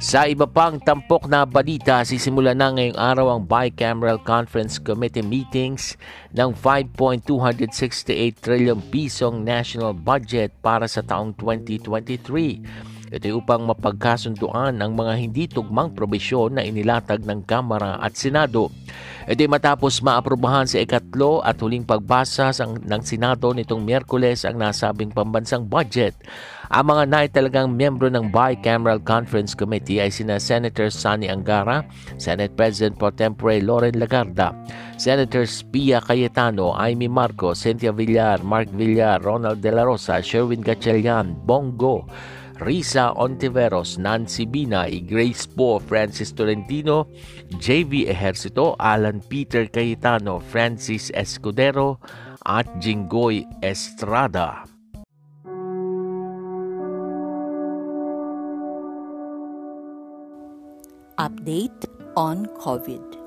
Sa 0.00 0.24
iba 0.24 0.48
pang 0.48 0.80
tampok 0.80 1.28
na 1.28 1.44
balita, 1.44 2.00
sisimula 2.08 2.56
na 2.56 2.72
ngayong 2.72 2.96
araw 2.96 3.36
ang 3.36 3.44
Bicameral 3.44 4.16
Conference 4.16 4.80
Committee 4.80 5.20
meetings 5.20 5.92
ng 6.32 6.56
5.268 6.56 8.40
trillion 8.40 8.80
pisong 8.80 9.44
national 9.44 9.92
budget 9.92 10.56
para 10.64 10.88
sa 10.88 11.04
taong 11.04 11.36
2023. 11.36 12.89
Ito 13.10 13.42
upang 13.42 13.66
mapagkasunduan 13.66 14.78
ang 14.78 14.94
mga 14.94 15.12
hindi 15.18 15.50
tugmang 15.50 15.98
probisyon 15.98 16.54
na 16.54 16.62
inilatag 16.62 17.26
ng 17.26 17.42
Kamara 17.42 17.98
at 17.98 18.14
Senado. 18.14 18.70
Ito 19.26 19.50
matapos 19.50 19.98
maaprubahan 19.98 20.70
sa 20.70 20.78
ikatlo 20.78 21.42
at 21.42 21.58
huling 21.58 21.82
pagbasa 21.82 22.54
ng 22.62 23.02
Senado 23.02 23.50
nitong 23.50 23.82
Miyerkules 23.82 24.46
ang 24.46 24.62
nasabing 24.62 25.10
pambansang 25.10 25.66
budget. 25.66 26.14
Ang 26.70 26.94
mga 26.94 27.04
naitalagang 27.10 27.74
miyembro 27.74 28.06
ng 28.06 28.30
Bicameral 28.30 29.02
Conference 29.02 29.58
Committee 29.58 29.98
ay 29.98 30.14
sina 30.14 30.38
Senator 30.38 30.86
Sonny 30.86 31.26
Angara, 31.26 31.82
Senate 32.14 32.54
President 32.54 32.94
Pro 32.94 33.10
Tempore 33.10 33.58
Loren 33.58 33.98
Lagarda, 33.98 34.54
Senators 34.94 35.66
Pia 35.66 35.98
Cayetano, 35.98 36.78
Amy 36.78 37.10
Marcos, 37.10 37.66
Cynthia 37.66 37.90
Villar, 37.90 38.38
Mark 38.46 38.70
Villar, 38.70 39.18
Ronald 39.18 39.58
De 39.58 39.74
La 39.74 39.82
Rosa, 39.82 40.22
Sherwin 40.22 40.62
Gatchalian, 40.62 41.34
Bongo, 41.42 42.06
Risa 42.60 43.16
Ontiveros, 43.16 43.96
Nancy 43.96 44.44
Binay, 44.44 45.00
Grace 45.08 45.46
Po, 45.46 45.80
Francis 45.80 46.32
Tolentino, 46.32 47.08
JV 47.56 48.06
Ejercito, 48.06 48.76
Alan 48.78 49.20
Peter 49.20 49.66
Cayetano, 49.66 50.40
Francis 50.40 51.10
Escudero, 51.10 51.98
at 52.44 52.66
Jinggoy 52.76 53.44
Estrada. 53.62 54.64
Update 61.16 61.84
on 62.16 62.46
COVID. 62.60 63.19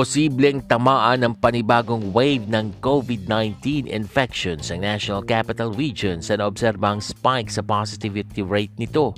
Posibleng 0.00 0.64
tamaan 0.64 1.20
ng 1.20 1.36
panibagong 1.44 2.16
wave 2.16 2.48
ng 2.48 2.72
COVID-19 2.80 3.84
infections 3.84 4.72
ang 4.72 4.80
National 4.80 5.20
Capital 5.20 5.76
Region 5.76 6.24
sa 6.24 6.40
naobserbang 6.40 7.04
spike 7.04 7.52
sa 7.52 7.60
positivity 7.60 8.40
rate 8.40 8.72
nito. 8.80 9.12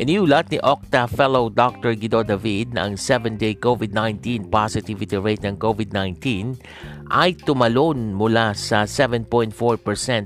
Iniulat 0.00 0.48
ni 0.48 0.56
Okta 0.64 1.12
Fellow 1.12 1.52
Dr. 1.52 1.92
Guido 1.92 2.24
David 2.24 2.72
na 2.72 2.88
ang 2.88 2.96
7-day 2.96 3.60
COVID-19 3.60 4.48
positivity 4.48 5.20
rate 5.20 5.44
ng 5.44 5.60
COVID-19 5.60 6.16
ay 7.12 7.36
tumalon 7.36 8.16
mula 8.16 8.56
sa 8.56 8.88
7.4% 8.88 9.52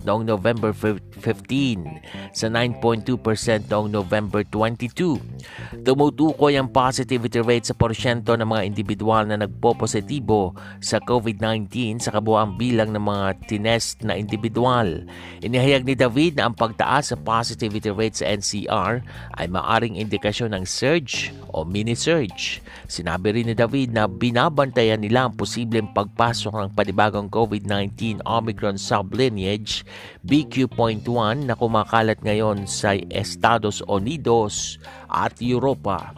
noong 0.06 0.22
November 0.22 0.70
15 0.70 2.30
sa 2.30 2.46
9.2% 2.46 3.66
noong 3.66 3.88
November 3.90 4.46
22. 4.46 5.18
Tumutukoy 5.82 6.54
ang 6.54 6.70
positivity 6.70 7.42
rate 7.42 7.66
sa 7.66 7.74
porsyento 7.74 8.38
ng 8.38 8.46
mga 8.46 8.62
individual 8.62 9.26
na 9.26 9.42
nagpo-positibo 9.42 10.54
sa 10.78 11.02
COVID-19 11.02 11.98
sa 11.98 12.14
kabuang 12.14 12.54
bilang 12.54 12.94
ng 12.94 13.02
mga 13.02 13.26
tinest 13.50 14.06
na 14.06 14.14
individual. 14.14 15.02
Inihayag 15.42 15.82
ni 15.82 15.98
David 15.98 16.38
na 16.38 16.46
ang 16.46 16.54
pagtaas 16.54 17.10
sa 17.10 17.16
positivity 17.18 17.90
rate 17.90 18.22
sa 18.22 18.30
NCR 18.30 19.02
ay 19.34 19.46
maaring 19.50 19.98
indikasyon 19.98 20.54
ng 20.54 20.64
surge 20.68 21.34
o 21.50 21.66
mini-surge. 21.66 22.62
Sinabi 22.86 23.34
rin 23.34 23.50
ni 23.50 23.54
David 23.56 23.92
na 23.92 24.06
binabantayan 24.06 25.02
nila 25.02 25.26
ang 25.28 25.34
posibleng 25.34 25.90
pagpasok 25.92 26.54
ng 26.54 26.67
panibagong 26.72 27.28
COVID-19 27.28 28.24
Omicron 28.24 28.80
sublineage 28.80 29.84
BQ.1 30.24 31.48
na 31.48 31.54
kumakalat 31.56 32.20
ngayon 32.24 32.68
sa 32.68 32.96
Estados 33.12 33.84
Unidos 33.86 34.76
at 35.08 35.36
Europa. 35.38 36.16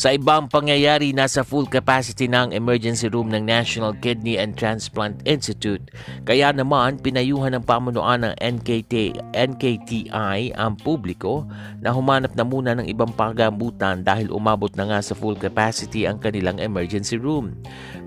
Sa 0.00 0.16
ibang 0.16 0.48
pangyayari, 0.48 1.12
nasa 1.12 1.44
full 1.44 1.68
capacity 1.68 2.24
ang 2.32 2.56
emergency 2.56 3.04
room 3.12 3.28
ng 3.28 3.44
National 3.44 3.92
Kidney 4.00 4.40
and 4.40 4.56
Transplant 4.56 5.20
Institute. 5.28 5.92
Kaya 6.24 6.56
naman, 6.56 6.96
pinayuhan 7.04 7.52
ng 7.52 7.68
pamunuan 7.68 8.24
ng 8.24 8.32
NKT, 8.40 9.20
NKTI 9.36 10.56
ang 10.56 10.80
publiko 10.80 11.44
na 11.84 11.92
humanap 11.92 12.32
na 12.32 12.48
muna 12.48 12.72
ng 12.80 12.88
ibang 12.88 13.12
pagamutan 13.12 14.00
dahil 14.00 14.32
umabot 14.32 14.72
na 14.72 14.88
nga 14.88 15.04
sa 15.04 15.12
full 15.12 15.36
capacity 15.36 16.08
ang 16.08 16.16
kanilang 16.16 16.56
emergency 16.64 17.20
room. 17.20 17.52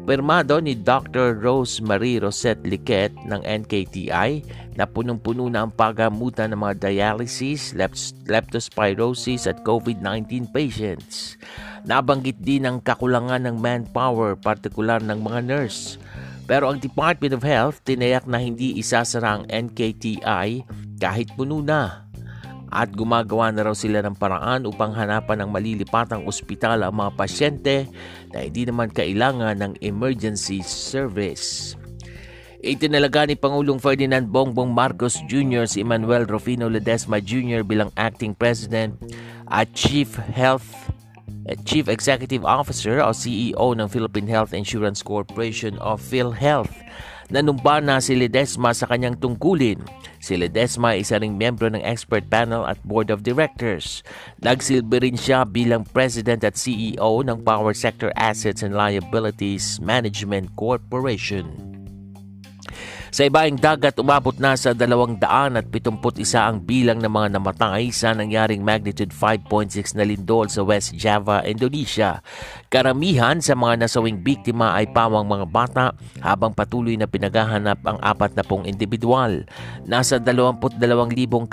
Permado 0.03 0.59
ni 0.59 0.75
Dr. 0.75 1.39
Rose 1.39 1.79
Marie 1.79 2.19
Rosette 2.19 2.67
Liquet 2.67 3.15
ng 3.23 3.39
NKTI 3.39 4.43
na 4.75 4.83
punong-puno 4.83 5.47
na 5.47 5.63
ang 5.63 5.71
pagamutan 5.71 6.51
ng 6.51 6.59
mga 6.59 6.91
dialysis, 6.91 7.71
leptospirosis 8.27 9.47
at 9.47 9.63
COVID-19 9.63 10.51
patients. 10.51 11.39
Nabanggit 11.87 12.35
din 12.43 12.67
ang 12.67 12.83
kakulangan 12.83 13.47
ng 13.47 13.55
manpower, 13.55 14.35
partikular 14.35 14.99
ng 14.99 15.23
mga 15.23 15.39
nurse. 15.47 15.95
Pero 16.51 16.67
ang 16.67 16.83
Department 16.83 17.39
of 17.39 17.47
Health 17.47 17.79
tinayak 17.87 18.27
na 18.27 18.43
hindi 18.43 18.75
isasara 18.75 19.39
ang 19.39 19.47
NKTI 19.47 20.67
kahit 20.99 21.31
puno 21.39 21.63
na. 21.63 22.11
At 22.73 22.89
gumagawa 22.89 23.53
na 23.53 23.69
raw 23.69 23.77
sila 23.77 24.01
ng 24.01 24.17
paraan 24.17 24.65
upang 24.65 24.97
hanapan 24.97 25.45
ng 25.45 25.49
malilipatang 25.53 26.25
ospital 26.25 26.81
ang 26.81 26.97
mga 26.97 27.11
pasyente 27.13 27.85
na 28.33 28.41
hindi 28.41 28.65
naman 28.65 28.89
kailangan 28.89 29.61
ng 29.61 29.73
emergency 29.85 30.65
service. 30.65 31.77
Itinalaga 32.65 33.29
ni 33.29 33.37
Pangulong 33.37 33.77
Ferdinand 33.77 34.25
Bongbong 34.25 34.73
Marcos 34.73 35.21
Jr. 35.29 35.69
si 35.69 35.85
Emmanuel 35.85 36.25
Rufino 36.25 36.65
Ledesma 36.65 37.21
Jr. 37.21 37.61
bilang 37.61 37.93
acting 37.93 38.33
president 38.33 38.97
at 39.53 39.69
chief 39.77 40.17
health 40.33 40.65
Chief 41.67 41.91
Executive 41.91 42.47
Officer 42.47 43.03
o 43.03 43.11
CEO 43.11 43.75
ng 43.75 43.91
Philippine 43.91 44.31
Health 44.31 44.55
Insurance 44.55 45.03
Corporation 45.03 45.75
of 45.83 45.99
PhilHealth. 45.99 46.71
Nanumba 47.31 47.83
na 47.83 48.01
si 48.01 48.15
Ledesma 48.15 48.71
sa 48.71 48.89
kanyang 48.89 49.19
tungkulin. 49.19 49.79
Si 50.23 50.39
Ledesma 50.39 50.95
ay 50.95 51.03
isa 51.03 51.19
ring 51.19 51.35
miyembro 51.35 51.67
ng 51.67 51.83
expert 51.83 52.27
panel 52.31 52.63
at 52.63 52.79
board 52.87 53.11
of 53.11 53.27
directors. 53.27 54.01
Nagsilbi 54.39 55.03
rin 55.03 55.19
siya 55.19 55.43
bilang 55.43 55.83
president 55.83 56.47
at 56.47 56.55
CEO 56.55 57.23
ng 57.23 57.43
Power 57.43 57.75
Sector 57.75 58.15
Assets 58.15 58.63
and 58.63 58.71
Liabilities 58.73 59.83
Management 59.83 60.55
Corporation. 60.55 61.82
Sa 63.13 63.29
ibaing 63.29 63.61
dagat, 63.61 63.93
umabot 64.01 64.33
na 64.41 64.57
sa 64.57 64.73
271 64.73 65.69
ang 66.33 66.57
bilang 66.57 66.97
ng 66.97 67.13
mga 67.13 67.37
namatay 67.37 67.93
sa 67.93 68.09
nangyaring 68.09 68.65
magnitude 68.65 69.13
5.6 69.13 69.93
na 69.93 70.01
lindol 70.01 70.49
sa 70.49 70.65
West 70.65 70.97
Java, 70.97 71.45
Indonesia. 71.45 72.25
Karamihan 72.73 73.37
sa 73.37 73.53
mga 73.53 73.85
nasawing 73.85 74.25
biktima 74.25 74.73
ay 74.73 74.89
pawang 74.89 75.29
mga 75.29 75.45
bata 75.45 75.85
habang 76.25 76.57
patuloy 76.57 76.97
na 76.97 77.05
pinagahanap 77.05 77.85
ang 77.85 78.01
apat 78.01 78.33
na 78.33 78.41
pong 78.41 78.65
individual. 78.65 79.45
Nasa 79.85 80.17
22,000 80.17 80.81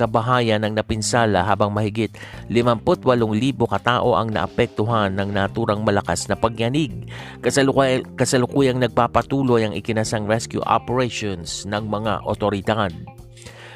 kabahayan 0.00 0.64
ang 0.64 0.73
napinsala 0.73 1.45
habang 1.45 1.76
mahigit 1.76 2.09
58,000 2.49 3.21
katao 3.69 4.17
ang 4.17 4.33
naapektuhan 4.33 5.12
ng 5.12 5.29
naturang 5.29 5.85
malakas 5.85 6.25
na 6.25 6.40
pagyanig. 6.40 7.05
Kasalukay, 7.45 8.00
kasalukuyang 8.17 8.81
nagpapatuloy 8.81 9.69
ang 9.69 9.76
ikinasang 9.76 10.25
rescue 10.25 10.64
operations 10.64 11.50
ng 11.66 11.85
mga 11.87 12.25
otoridad. 12.26 12.92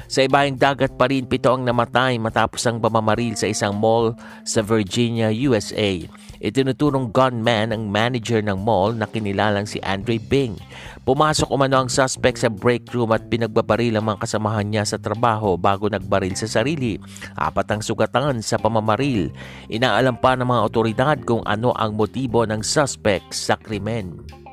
Sa 0.05 0.21
ibahing 0.21 0.61
dagat 0.61 0.93
pa 1.01 1.09
rin 1.09 1.25
pito 1.25 1.49
ang 1.49 1.65
namatay 1.65 2.21
matapos 2.21 2.61
ang 2.69 2.77
pamamaril 2.77 3.33
sa 3.33 3.49
isang 3.49 3.73
mall 3.73 4.13
sa 4.45 4.61
Virginia, 4.61 5.33
USA. 5.33 5.97
Itinuturong 6.45 7.09
gunman 7.09 7.73
ang 7.73 7.89
manager 7.89 8.37
ng 8.45 8.61
mall 8.61 8.93
na 8.93 9.09
kinilalang 9.09 9.65
si 9.65 9.81
Andre 9.81 10.21
Bing. 10.21 10.61
Pumasok 11.01 11.49
umano 11.49 11.85
ang 11.85 11.89
suspect 11.89 12.45
sa 12.45 12.53
break 12.53 12.93
room 12.93 13.17
at 13.17 13.25
pinagbabaril 13.33 13.97
ang 13.97 14.13
mga 14.13 14.21
kasamahan 14.29 14.69
niya 14.69 14.85
sa 14.85 15.01
trabaho 15.01 15.57
bago 15.57 15.89
nagbaril 15.89 16.37
sa 16.37 16.45
sarili. 16.45 17.01
Apat 17.33 17.73
ang 17.73 17.81
sugatan 17.81 18.45
sa 18.45 18.61
pamamaril. 18.61 19.33
Inaalam 19.73 20.21
pa 20.21 20.37
ng 20.37 20.45
mga 20.45 20.61
otoridad 20.61 21.17
kung 21.25 21.41
ano 21.49 21.73
ang 21.73 21.97
motibo 21.97 22.45
ng 22.45 22.61
suspect 22.61 23.33
sa 23.33 23.57
krimen. 23.57 24.44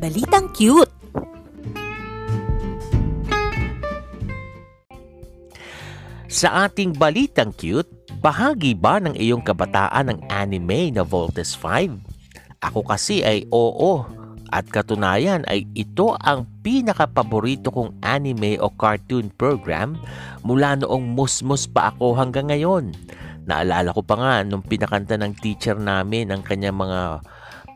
Balitang 0.00 0.48
cute! 0.56 0.88
Sa 6.24 6.64
ating 6.64 6.96
balitang 6.96 7.52
cute, 7.52 8.08
bahagi 8.24 8.72
ba 8.72 8.96
ng 8.96 9.12
iyong 9.12 9.44
kabataan 9.44 10.08
ng 10.08 10.18
anime 10.32 10.88
na 10.88 11.04
Voltes 11.04 11.52
5? 11.52 12.00
Ako 12.64 12.80
kasi 12.88 13.20
ay 13.20 13.44
oo. 13.52 14.08
At 14.48 14.72
katunayan 14.72 15.44
ay 15.44 15.68
ito 15.76 16.16
ang 16.24 16.48
pinakapaborito 16.64 17.68
kong 17.68 18.00
anime 18.00 18.56
o 18.56 18.72
cartoon 18.72 19.28
program 19.28 20.00
mula 20.40 20.80
noong 20.80 21.12
musmus 21.12 21.68
pa 21.68 21.92
ako 21.92 22.16
hanggang 22.16 22.48
ngayon. 22.48 22.96
Naalala 23.44 23.92
ko 23.92 24.00
pa 24.00 24.16
nga 24.16 24.34
nung 24.48 24.64
pinakanta 24.64 25.20
ng 25.20 25.36
teacher 25.44 25.76
namin 25.76 26.32
ang 26.32 26.40
kanyang 26.40 26.80
mga 26.80 27.20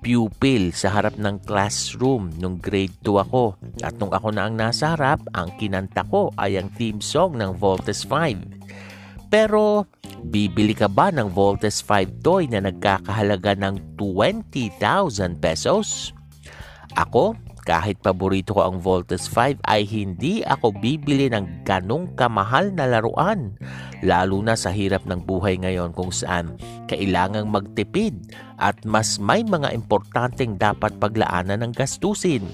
pupil 0.05 0.69
sa 0.77 0.93
harap 0.93 1.17
ng 1.17 1.41
classroom 1.49 2.29
nung 2.37 2.61
grade 2.61 2.93
2 3.01 3.25
ako. 3.25 3.57
At 3.81 3.97
nung 3.97 4.13
ako 4.13 4.37
na 4.37 4.45
ang 4.45 4.55
nasa 4.61 4.93
harap, 4.93 5.25
ang 5.33 5.57
kinanta 5.57 6.05
ko 6.05 6.29
ay 6.37 6.61
ang 6.61 6.69
theme 6.77 7.01
song 7.01 7.41
ng 7.41 7.57
Voltes 7.57 8.05
5. 8.05 9.33
Pero, 9.33 9.89
bibili 10.21 10.77
ka 10.77 10.87
ba 10.93 11.09
ng 11.09 11.33
Voltes 11.33 11.81
5 11.81 12.21
toy 12.21 12.45
na 12.53 12.61
nagkakahalaga 12.61 13.57
ng 13.57 13.97
20,000 13.97 15.41
pesos? 15.41 16.13
Ako, 16.95 17.33
kahit 17.65 17.99
paborito 18.05 18.53
ko 18.53 18.69
ang 18.69 18.77
Voltes 18.79 19.25
5 19.27 19.65
ay 19.65 19.89
hindi 19.89 20.45
ako 20.45 20.77
bibili 20.77 21.33
ng 21.33 21.65
ganong 21.65 22.13
kamahal 22.15 22.71
na 22.77 22.85
laruan. 22.85 23.57
Lalo 24.05 24.45
na 24.45 24.53
sa 24.53 24.69
hirap 24.69 25.09
ng 25.09 25.25
buhay 25.25 25.57
ngayon 25.59 25.97
kung 25.97 26.13
saan 26.13 26.61
kailangang 26.87 27.49
magtipid 27.49 28.37
at 28.61 28.77
mas 28.85 29.17
may 29.17 29.41
mga 29.41 29.73
importanteng 29.73 30.61
dapat 30.61 30.93
paglaanan 31.01 31.65
ng 31.65 31.73
gastusin. 31.73 32.45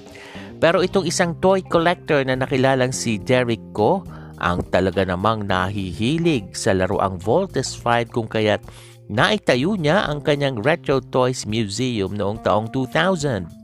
Pero 0.62 0.80
itong 0.86 1.10
isang 1.10 1.34
toy 1.42 1.66
collector 1.66 2.22
na 2.22 2.38
nakilalang 2.38 2.94
si 2.94 3.18
Derek 3.18 3.74
Ko 3.74 4.06
ang 4.40 4.64
talaga 4.72 5.04
namang 5.04 5.44
nahihilig 5.44 6.56
sa 6.56 6.72
laruang 6.72 7.20
Voltes 7.20 7.76
5 7.76 8.08
kung 8.08 8.30
kaya't 8.30 8.64
naitayo 9.10 9.76
niya 9.76 10.08
ang 10.08 10.24
kanyang 10.24 10.62
Retro 10.62 11.02
Toys 11.02 11.44
Museum 11.44 12.16
noong 12.16 12.40
taong 12.40 12.72
2000. 12.72 13.59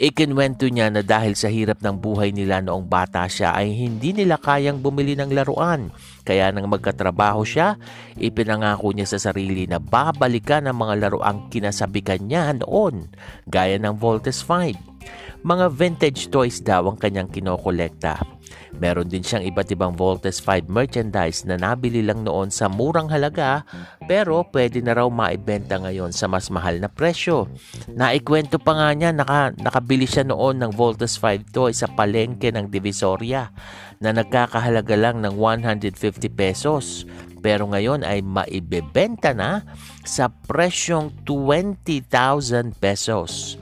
Ikinwento 0.00 0.64
niya 0.64 0.88
na 0.88 1.04
dahil 1.04 1.36
sa 1.36 1.52
hirap 1.52 1.84
ng 1.84 2.00
buhay 2.00 2.32
nila 2.32 2.64
noong 2.64 2.88
bata 2.88 3.28
siya 3.28 3.52
ay 3.52 3.76
hindi 3.76 4.16
nila 4.16 4.40
kayang 4.40 4.80
bumili 4.80 5.12
ng 5.12 5.28
laruan. 5.28 5.92
Kaya 6.24 6.48
nang 6.48 6.72
magkatrabaho 6.72 7.44
siya, 7.44 7.76
ipinangako 8.16 8.96
niya 8.96 9.04
sa 9.04 9.20
sarili 9.20 9.68
na 9.68 9.76
babalikan 9.76 10.64
ang 10.64 10.80
mga 10.80 11.04
laruang 11.04 11.52
kinasabikan 11.52 12.24
niya 12.24 12.56
noon, 12.56 13.12
gaya 13.44 13.76
ng 13.76 13.92
Voltes 14.00 14.40
5. 14.40 15.44
Mga 15.44 15.66
vintage 15.68 16.32
toys 16.32 16.64
daw 16.64 16.88
ang 16.88 16.96
kanyang 16.96 17.28
kinokolekta. 17.28 18.39
Meron 18.78 19.10
din 19.10 19.24
siyang 19.24 19.42
iba't 19.42 19.68
ibang 19.74 19.98
Voltes 19.98 20.38
5 20.38 20.70
merchandise 20.70 21.42
na 21.48 21.58
nabili 21.58 22.04
lang 22.06 22.22
noon 22.22 22.54
sa 22.54 22.70
murang 22.70 23.10
halaga 23.10 23.66
pero 24.06 24.46
pwede 24.54 24.78
na 24.78 24.94
raw 24.94 25.10
maibenta 25.10 25.80
ngayon 25.80 26.14
sa 26.14 26.30
mas 26.30 26.52
mahal 26.52 26.78
na 26.78 26.86
presyo. 26.86 27.50
Naikwento 27.90 28.62
pa 28.62 28.78
nga 28.78 28.88
niya 28.94 29.10
naka, 29.10 29.50
nakabili 29.58 30.06
siya 30.06 30.22
noon 30.22 30.62
ng 30.62 30.72
Voltes 30.76 31.18
5 31.18 31.50
toy 31.50 31.74
sa 31.74 31.90
palengke 31.90 32.54
ng 32.54 32.70
Divisoria 32.70 33.50
na 33.98 34.14
nagkakahalaga 34.14 34.94
lang 34.94 35.18
ng 35.20 35.34
150 35.34 36.30
pesos 36.32 37.04
pero 37.40 37.66
ngayon 37.68 38.04
ay 38.04 38.20
maibebenta 38.20 39.32
na 39.32 39.64
sa 40.04 40.28
presyong 40.28 41.24
20,000 41.24 42.76
pesos. 42.76 43.56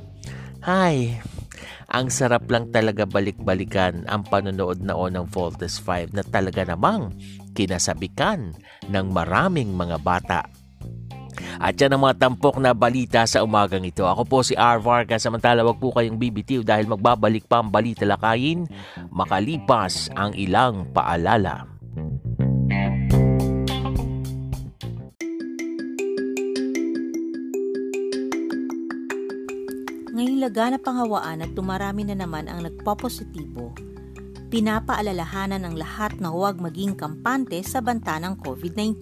Hay, 0.66 1.22
ang 1.88 2.12
sarap 2.12 2.44
lang 2.52 2.68
talaga 2.68 3.08
balik-balikan 3.08 4.04
ang 4.12 4.20
panonood 4.28 4.84
noon 4.84 5.16
ng 5.16 5.26
Voltes 5.32 5.80
5 5.80 6.12
na 6.12 6.20
talaga 6.20 6.60
namang 6.68 7.16
kinasabikan 7.56 8.52
ng 8.92 9.06
maraming 9.08 9.72
mga 9.72 9.96
bata. 10.04 10.44
At 11.58 11.80
yan 11.80 11.96
ang 11.96 12.04
mga 12.04 12.28
tampok 12.28 12.60
na 12.60 12.76
balita 12.76 13.24
sa 13.24 13.40
umagang 13.40 13.88
ito. 13.88 14.04
Ako 14.04 14.22
po 14.28 14.38
si 14.44 14.52
R. 14.54 14.78
Vargas. 14.84 15.24
Samantala 15.24 15.64
wag 15.64 15.80
po 15.80 15.90
kayong 15.90 16.20
BBTV 16.20 16.62
dahil 16.62 16.86
magbabalik 16.86 17.48
pa 17.48 17.64
ang 17.64 17.72
balita 17.72 18.04
lakayin 18.04 18.68
makalipas 19.08 20.12
ang 20.14 20.36
ilang 20.36 20.86
paalala. 20.92 21.66
Ngayong 30.18 30.42
laganap 30.42 30.82
ang 30.82 31.06
hawaan 31.06 31.46
at 31.46 31.54
tumarami 31.54 32.02
na 32.02 32.18
naman 32.18 32.50
ang 32.50 32.66
nagpopositibo, 32.66 33.70
pinapaalalahanan 34.50 35.62
ng 35.62 35.78
lahat 35.78 36.18
na 36.18 36.34
huwag 36.34 36.58
maging 36.58 36.98
kampante 36.98 37.62
sa 37.62 37.78
banta 37.78 38.18
ng 38.18 38.34
COVID-19. 38.42 38.98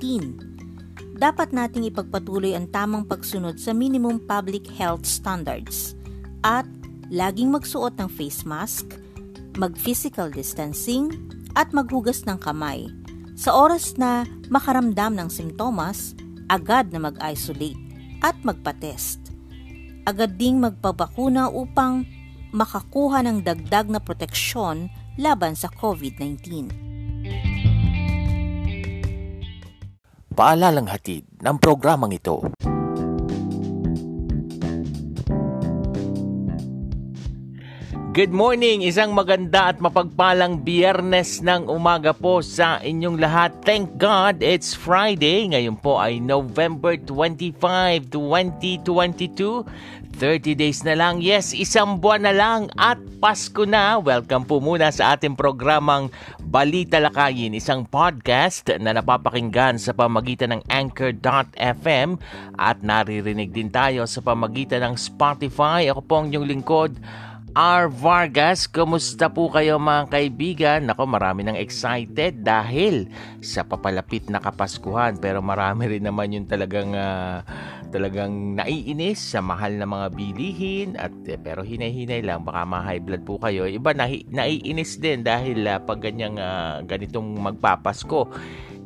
Dapat 1.16 1.56
nating 1.56 1.88
ipagpatuloy 1.88 2.52
ang 2.52 2.68
tamang 2.68 3.08
pagsunod 3.08 3.56
sa 3.56 3.72
minimum 3.72 4.20
public 4.28 4.68
health 4.76 5.08
standards 5.08 5.96
at 6.44 6.68
laging 7.08 7.48
magsuot 7.48 7.96
ng 7.96 8.12
face 8.12 8.44
mask, 8.44 8.84
mag-physical 9.56 10.28
distancing, 10.28 11.08
at 11.56 11.72
maghugas 11.72 12.28
ng 12.28 12.36
kamay. 12.36 12.92
Sa 13.40 13.56
oras 13.56 13.96
na 13.96 14.28
makaramdam 14.52 15.16
ng 15.16 15.32
simptomas, 15.32 16.12
agad 16.52 16.92
na 16.92 17.08
mag-isolate 17.08 17.80
at 18.20 18.36
magpa-test 18.44 19.25
agad 20.06 20.38
ding 20.38 20.62
magpabakuna 20.62 21.50
upang 21.50 22.06
makakuha 22.54 23.26
ng 23.26 23.42
dagdag 23.42 23.90
na 23.90 23.98
proteksyon 23.98 24.86
laban 25.18 25.58
sa 25.58 25.66
COVID-19. 25.68 26.70
Paalalang 30.36 30.86
hatid 30.86 31.26
ng 31.42 31.56
programang 31.58 32.14
ito. 32.14 32.44
Good 38.16 38.32
morning! 38.32 38.80
Isang 38.80 39.12
maganda 39.12 39.68
at 39.68 39.76
mapagpalang 39.76 40.64
biyernes 40.64 41.44
ng 41.44 41.68
umaga 41.68 42.16
po 42.16 42.40
sa 42.40 42.80
inyong 42.80 43.20
lahat. 43.20 43.52
Thank 43.60 44.00
God 44.00 44.40
it's 44.40 44.72
Friday. 44.72 45.44
Ngayon 45.52 45.76
po 45.76 46.00
ay 46.00 46.16
November 46.16 46.96
25, 46.96 48.08
2022. 48.08 49.68
30 50.16 50.56
days 50.56 50.80
na 50.80 50.96
lang. 50.96 51.20
Yes, 51.20 51.52
isang 51.52 52.00
buwan 52.00 52.24
na 52.24 52.32
lang 52.32 52.72
at 52.80 52.96
Pasko 53.20 53.68
na. 53.68 54.00
Welcome 54.00 54.48
po 54.48 54.64
muna 54.64 54.88
sa 54.88 55.12
ating 55.12 55.36
programang 55.36 56.08
Balita 56.40 56.96
Lakayin, 56.96 57.52
isang 57.52 57.84
podcast 57.84 58.64
na 58.80 58.96
napapakinggan 58.96 59.76
sa 59.76 59.92
pamagitan 59.92 60.56
ng 60.56 60.64
Anchor.fm 60.72 62.16
at 62.56 62.80
naririnig 62.80 63.52
din 63.52 63.68
tayo 63.68 64.08
sa 64.08 64.24
pamagitan 64.24 64.88
ng 64.88 64.96
Spotify. 64.96 65.84
Ako 65.92 66.00
po 66.00 66.24
ang 66.24 66.32
inyong 66.32 66.48
lingkod, 66.48 66.96
R. 67.56 67.88
Vargas. 67.88 68.68
Kumusta 68.68 69.32
po 69.32 69.48
kayo 69.48 69.80
mga 69.80 70.12
kaibigan? 70.12 70.80
Nako, 70.84 71.08
marami 71.08 71.40
nang 71.40 71.56
excited 71.56 72.44
dahil 72.44 73.08
sa 73.40 73.64
papalapit 73.64 74.28
na 74.28 74.44
Kapaskuhan. 74.44 75.16
Pero 75.16 75.40
marami 75.40 75.88
rin 75.88 76.04
naman 76.04 76.36
yung 76.36 76.44
talagang 76.44 76.92
uh, 76.92 77.40
talagang 77.88 78.60
naiinis 78.60 79.32
sa 79.32 79.40
mahal 79.40 79.72
na 79.72 79.88
mga 79.88 80.12
bilihin 80.12 81.00
at 81.00 81.16
eh, 81.24 81.40
pero 81.40 81.64
hinay-hinay 81.64 82.20
lang 82.20 82.44
baka 82.44 82.68
ma-high 82.68 83.00
blood 83.00 83.24
po 83.24 83.40
kayo. 83.40 83.64
Iba 83.64 83.96
nahi, 83.96 84.28
naiinis 84.28 85.00
din 85.00 85.24
dahil 85.24 85.64
uh, 85.64 85.80
pag 85.80 86.04
ganyang 86.04 86.36
uh, 86.36 86.84
ganitong 86.84 87.40
magpapasko 87.40 88.28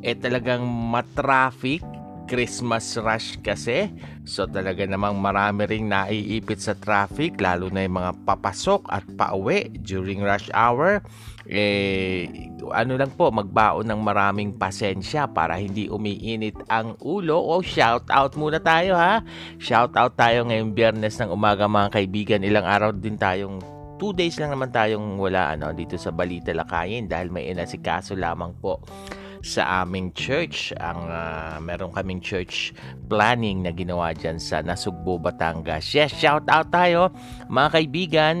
eh 0.01 0.15
talagang 0.15 0.63
matraffic 0.65 1.83
Christmas 2.31 2.95
rush 2.95 3.35
kasi. 3.43 3.91
So 4.23 4.47
talaga 4.47 4.87
namang 4.87 5.19
marami 5.19 5.67
ring 5.67 5.91
naiipit 5.91 6.63
sa 6.63 6.71
traffic 6.79 7.35
lalo 7.43 7.67
na 7.67 7.83
yung 7.83 7.99
mga 7.99 8.23
papasok 8.23 8.87
at 8.87 9.03
pauwi 9.19 9.67
during 9.83 10.23
rush 10.23 10.47
hour. 10.55 11.03
Eh, 11.43 12.47
ano 12.71 12.95
lang 12.95 13.11
po, 13.19 13.35
magbaon 13.35 13.83
ng 13.83 13.99
maraming 13.99 14.55
pasensya 14.55 15.27
para 15.27 15.59
hindi 15.59 15.91
umiinit 15.91 16.55
ang 16.71 16.95
ulo. 17.03 17.35
O 17.35 17.59
oh, 17.59 17.61
shout 17.65 18.07
out 18.07 18.39
muna 18.39 18.63
tayo 18.63 18.95
ha. 18.95 19.19
Shout 19.59 19.99
out 19.99 20.15
tayo 20.15 20.47
ngayong 20.47 20.71
biyernes 20.71 21.19
ng 21.19 21.35
umaga 21.35 21.67
mga 21.67 21.91
kaibigan. 21.91 22.47
Ilang 22.47 22.63
araw 22.63 22.95
din 22.95 23.19
tayong 23.19 23.59
two 23.99 24.15
days 24.15 24.39
lang 24.39 24.55
naman 24.55 24.71
tayong 24.71 25.19
wala 25.19 25.51
ano 25.51 25.75
dito 25.75 25.99
sa 25.99 26.15
Balita 26.15 26.55
Lakayin 26.55 27.11
dahil 27.11 27.27
may 27.27 27.51
inasikaso 27.51 28.15
lamang 28.15 28.55
po 28.57 28.79
sa 29.41 29.83
aming 29.83 30.13
church. 30.13 30.73
Ang 30.77 31.09
uh, 31.09 31.57
meron 31.61 31.91
kaming 31.93 32.21
church 32.21 32.73
planning 33.09 33.65
na 33.65 33.73
ginawa 33.73 34.13
dyan 34.13 34.37
sa 34.37 34.61
Nasugbo, 34.61 35.17
Batangas. 35.17 35.91
Yes, 35.93 36.13
shout 36.15 36.45
out 36.49 36.69
tayo 36.73 37.13
mga 37.49 37.69
kaibigan. 37.75 38.35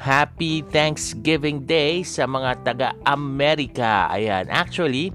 Happy 0.00 0.64
Thanksgiving 0.68 1.64
Day 1.64 2.02
sa 2.02 2.26
mga 2.26 2.64
taga-Amerika. 2.64 4.10
Ayan, 4.10 4.48
actually, 4.50 5.12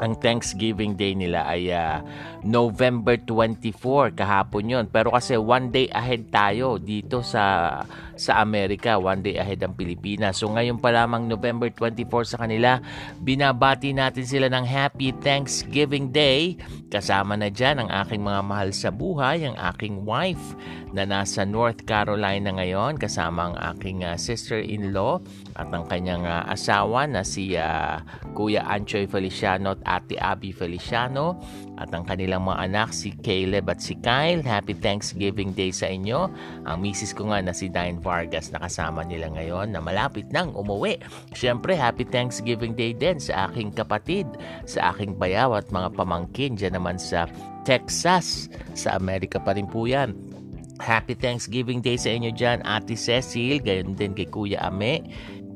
ang 0.00 0.16
Thanksgiving 0.18 0.96
Day 0.96 1.12
nila 1.12 1.44
ay 1.44 1.68
uh, 1.68 2.00
November 2.42 3.16
24 3.16 4.18
kahapon 4.18 4.66
yon 4.66 4.84
pero 4.90 5.14
kasi 5.14 5.38
one 5.38 5.70
day 5.70 5.86
ahead 5.94 6.26
tayo 6.28 6.76
dito 6.76 7.22
sa 7.22 7.78
sa 8.18 8.42
Amerika 8.42 8.98
one 8.98 9.22
day 9.24 9.38
ahead 9.40 9.62
ang 9.64 9.72
Pilipinas. 9.72 10.42
So 10.42 10.50
ngayon 10.52 10.82
pa 10.82 10.92
lamang 10.92 11.30
November 11.30 11.70
24 11.70 12.34
sa 12.34 12.36
kanila 12.42 12.82
binabati 13.22 13.94
natin 13.94 14.26
sila 14.26 14.50
ng 14.52 14.66
Happy 14.66 15.14
Thanksgiving 15.16 16.10
Day. 16.10 16.60
Kasama 16.92 17.40
na 17.40 17.48
dyan 17.48 17.82
ang 17.82 17.90
aking 18.04 18.20
mga 18.20 18.42
mahal 18.44 18.70
sa 18.76 18.92
buhay 18.92 19.48
ang 19.48 19.56
aking 19.72 20.04
wife 20.04 20.54
na 20.92 21.08
nasa 21.08 21.48
North 21.48 21.88
Carolina 21.88 22.52
ngayon 22.52 23.00
kasama 23.00 23.48
ang 23.48 23.56
aking 23.74 24.04
uh, 24.04 24.18
sister-in-law 24.18 25.24
at 25.56 25.72
ang 25.72 25.88
kanyang 25.88 26.28
uh, 26.28 26.44
asawa 26.52 27.08
na 27.08 27.24
si 27.24 27.56
uh, 27.56 27.96
Kuya 28.36 28.68
Anchoy 28.68 29.08
Feliciano 29.08 29.72
at 29.72 30.02
Ate 30.02 30.20
Abby 30.20 30.52
Feliciano 30.52 31.40
at 31.82 31.90
ang 31.90 32.06
kanilang 32.06 32.46
mga 32.46 32.70
anak 32.70 32.94
si 32.94 33.10
Caleb 33.20 33.66
at 33.66 33.82
si 33.82 33.98
Kyle. 33.98 34.38
Happy 34.40 34.78
Thanksgiving 34.78 35.50
Day 35.50 35.74
sa 35.74 35.90
inyo. 35.90 36.30
Ang 36.62 36.76
misis 36.78 37.10
ko 37.10 37.34
nga 37.34 37.42
na 37.42 37.50
si 37.50 37.66
Diane 37.66 37.98
Vargas 37.98 38.54
na 38.54 38.62
kasama 38.62 39.02
nila 39.02 39.26
ngayon 39.34 39.74
na 39.74 39.82
malapit 39.82 40.30
nang 40.30 40.54
umuwi. 40.54 41.02
Siyempre, 41.34 41.74
Happy 41.74 42.06
Thanksgiving 42.06 42.78
Day 42.78 42.94
din 42.94 43.18
sa 43.18 43.50
aking 43.50 43.74
kapatid, 43.74 44.30
sa 44.64 44.94
aking 44.94 45.18
bayaw 45.18 45.58
at 45.58 45.66
mga 45.74 45.90
pamangkin 45.98 46.54
dyan 46.54 46.78
naman 46.78 46.96
sa 47.02 47.26
Texas. 47.66 48.46
Sa 48.78 48.94
Amerika 48.94 49.42
pa 49.42 49.58
rin 49.58 49.66
po 49.66 49.90
yan. 49.90 50.14
Happy 50.82 51.14
Thanksgiving 51.14 51.78
Day 51.78 51.94
sa 51.94 52.10
inyo 52.10 52.34
dyan, 52.34 52.58
Ate 52.66 52.98
Cecil, 52.98 53.62
gayon 53.62 53.94
din 53.94 54.18
kay 54.18 54.26
Kuya 54.26 54.58
Ame, 54.66 55.06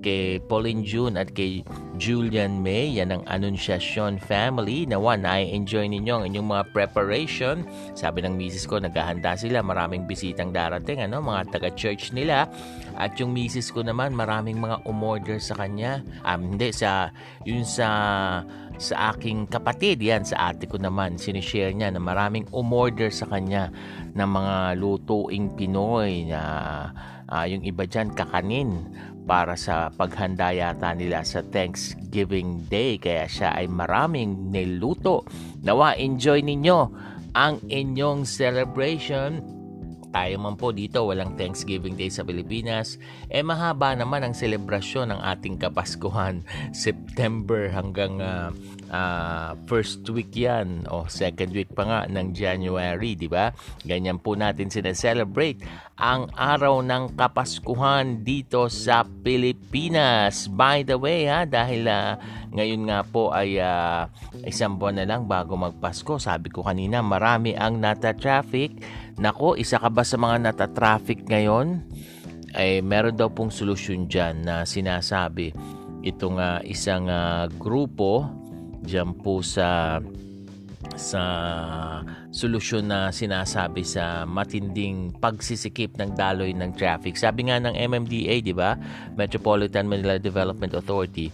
kay 0.06 0.38
Pauline 0.38 0.86
June 0.86 1.18
at 1.18 1.34
kay 1.34 1.66
Julian 1.98 2.62
May. 2.62 2.94
Yan 3.02 3.10
ang 3.10 3.26
Anunciacion 3.26 4.22
family. 4.22 4.86
Nawa, 4.86 5.18
na-enjoy 5.18 5.90
ninyo 5.90 6.22
ang 6.22 6.24
inyong 6.30 6.46
mga 6.46 6.64
preparation. 6.70 7.66
Sabi 7.98 8.22
ng 8.22 8.38
misis 8.38 8.70
ko, 8.70 8.78
naghahanda 8.78 9.34
sila. 9.34 9.66
Maraming 9.66 10.06
bisitang 10.06 10.54
darating, 10.54 11.02
ano, 11.02 11.18
mga 11.18 11.50
taga-church 11.50 12.14
nila. 12.14 12.46
At 12.94 13.18
yung 13.18 13.34
misis 13.34 13.74
ko 13.74 13.82
naman, 13.82 14.14
maraming 14.14 14.62
mga 14.62 14.86
umorder 14.86 15.42
sa 15.42 15.58
kanya. 15.58 16.06
Um, 16.22 16.54
hindi, 16.54 16.70
sa, 16.70 17.10
yun 17.42 17.66
sa 17.66 17.88
sa 18.76 19.16
aking 19.16 19.48
kapatid, 19.48 20.04
yan 20.04 20.20
sa 20.20 20.52
ate 20.52 20.68
ko 20.68 20.76
naman, 20.76 21.16
sinishare 21.16 21.72
niya 21.72 21.88
na 21.88 21.96
maraming 21.96 22.44
umorder 22.52 23.08
sa 23.08 23.24
kanya 23.24 23.72
ng 24.12 24.28
mga 24.28 24.76
lutuing 24.76 25.48
Pinoy 25.56 26.28
na 26.28 26.40
uh, 27.32 27.44
yung 27.48 27.64
iba 27.64 27.88
dyan 27.88 28.12
kakanin 28.12 28.84
para 29.26 29.58
sa 29.58 29.90
paghanda 29.90 30.54
yata 30.54 30.94
nila 30.94 31.26
sa 31.26 31.42
Thanksgiving 31.42 32.70
Day 32.70 32.96
kaya 33.02 33.26
siya 33.26 33.58
ay 33.58 33.66
maraming 33.66 34.54
niluto. 34.54 35.26
Nawa 35.66 35.98
enjoy 35.98 36.46
ninyo 36.46 36.78
ang 37.34 37.58
inyong 37.66 38.22
celebration 38.24 39.55
tayo 40.16 40.40
man 40.40 40.56
po 40.56 40.72
dito 40.72 41.04
walang 41.04 41.36
Thanksgiving 41.36 41.92
Day 41.92 42.08
sa 42.08 42.24
Pilipinas, 42.24 42.96
eh 43.28 43.44
mahaba 43.44 43.92
naman 43.92 44.24
ang 44.24 44.32
selebrasyon 44.32 45.12
ng 45.12 45.20
ating 45.20 45.60
Kapaskuhan. 45.60 46.40
September 46.72 47.68
hanggang 47.68 48.24
uh, 48.24 48.48
uh, 48.88 49.52
first 49.68 50.08
week 50.08 50.32
yan 50.32 50.88
o 50.88 51.04
second 51.04 51.52
week 51.52 51.68
pa 51.76 51.84
nga 51.84 52.00
ng 52.08 52.32
January, 52.32 53.12
di 53.12 53.28
ba? 53.28 53.52
Ganyan 53.84 54.16
po 54.16 54.32
natin 54.32 54.72
sineselebrate 54.72 55.60
ang 56.00 56.32
araw 56.32 56.80
ng 56.80 57.12
Kapaskuhan 57.12 58.24
dito 58.24 58.72
sa 58.72 59.04
Pilipinas. 59.04 60.48
By 60.48 60.80
the 60.80 60.96
way, 60.96 61.28
ha, 61.28 61.44
dahil 61.44 61.84
uh, 61.84 62.16
ngayon 62.56 62.88
nga 62.88 63.04
po 63.04 63.36
ay 63.36 63.60
uh, 63.60 64.08
isang 64.48 64.80
buwan 64.80 64.96
na 64.96 65.04
lang 65.04 65.28
bago 65.28 65.60
magpasko. 65.60 66.16
Sabi 66.16 66.48
ko 66.48 66.64
kanina, 66.64 67.04
marami 67.04 67.52
ang 67.52 67.76
nata-traffic 67.84 68.80
Nako, 69.16 69.56
isa 69.56 69.80
ka 69.80 69.88
ba 69.88 70.04
sa 70.04 70.20
mga 70.20 70.44
nata-traffic 70.44 71.24
ngayon? 71.24 71.80
Ay 72.52 72.84
meron 72.84 73.16
daw 73.16 73.32
pong 73.32 73.48
solusyon 73.48 74.08
dyan 74.08 74.44
na 74.44 74.68
sinasabi 74.68 75.56
itong 76.04 76.36
uh, 76.36 76.60
isang 76.64 77.08
uh, 77.08 77.48
grupo 77.56 78.28
dyan 78.84 79.16
po 79.16 79.40
sa 79.40 80.00
sa 80.94 81.22
solusyon 82.30 82.86
na 82.86 83.08
sinasabi 83.10 83.82
sa 83.82 84.22
matinding 84.28 85.10
pagsisikip 85.18 85.96
ng 85.98 86.14
daloy 86.14 86.52
ng 86.54 86.76
traffic. 86.76 87.18
Sabi 87.18 87.48
nga 87.48 87.58
ng 87.58 87.74
MMDA, 87.74 88.44
di 88.44 88.54
ba? 88.54 88.78
Metropolitan 89.18 89.88
Manila 89.90 90.20
Development 90.20 90.76
Authority, 90.76 91.32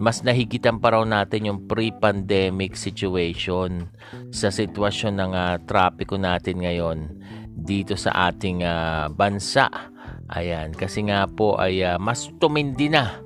mas 0.00 0.24
nahigitan 0.24 0.80
pa 0.80 0.96
raw 0.96 1.04
natin 1.04 1.52
yung 1.52 1.68
pre-pandemic 1.68 2.72
situation 2.72 3.84
sa 4.32 4.48
sitwasyon 4.48 5.14
ng 5.20 5.32
uh, 5.36 5.56
trapiko 5.68 6.16
natin 6.16 6.64
ngayon 6.64 6.98
dito 7.52 7.92
sa 8.00 8.32
ating 8.32 8.64
uh, 8.64 9.12
bansa. 9.12 9.68
Ayan, 10.32 10.72
kasi 10.72 11.04
nga 11.04 11.28
po 11.28 11.60
ay 11.60 11.84
uh, 11.84 12.00
mas 12.00 12.32
tumindi 12.40 12.88
na 12.88 13.20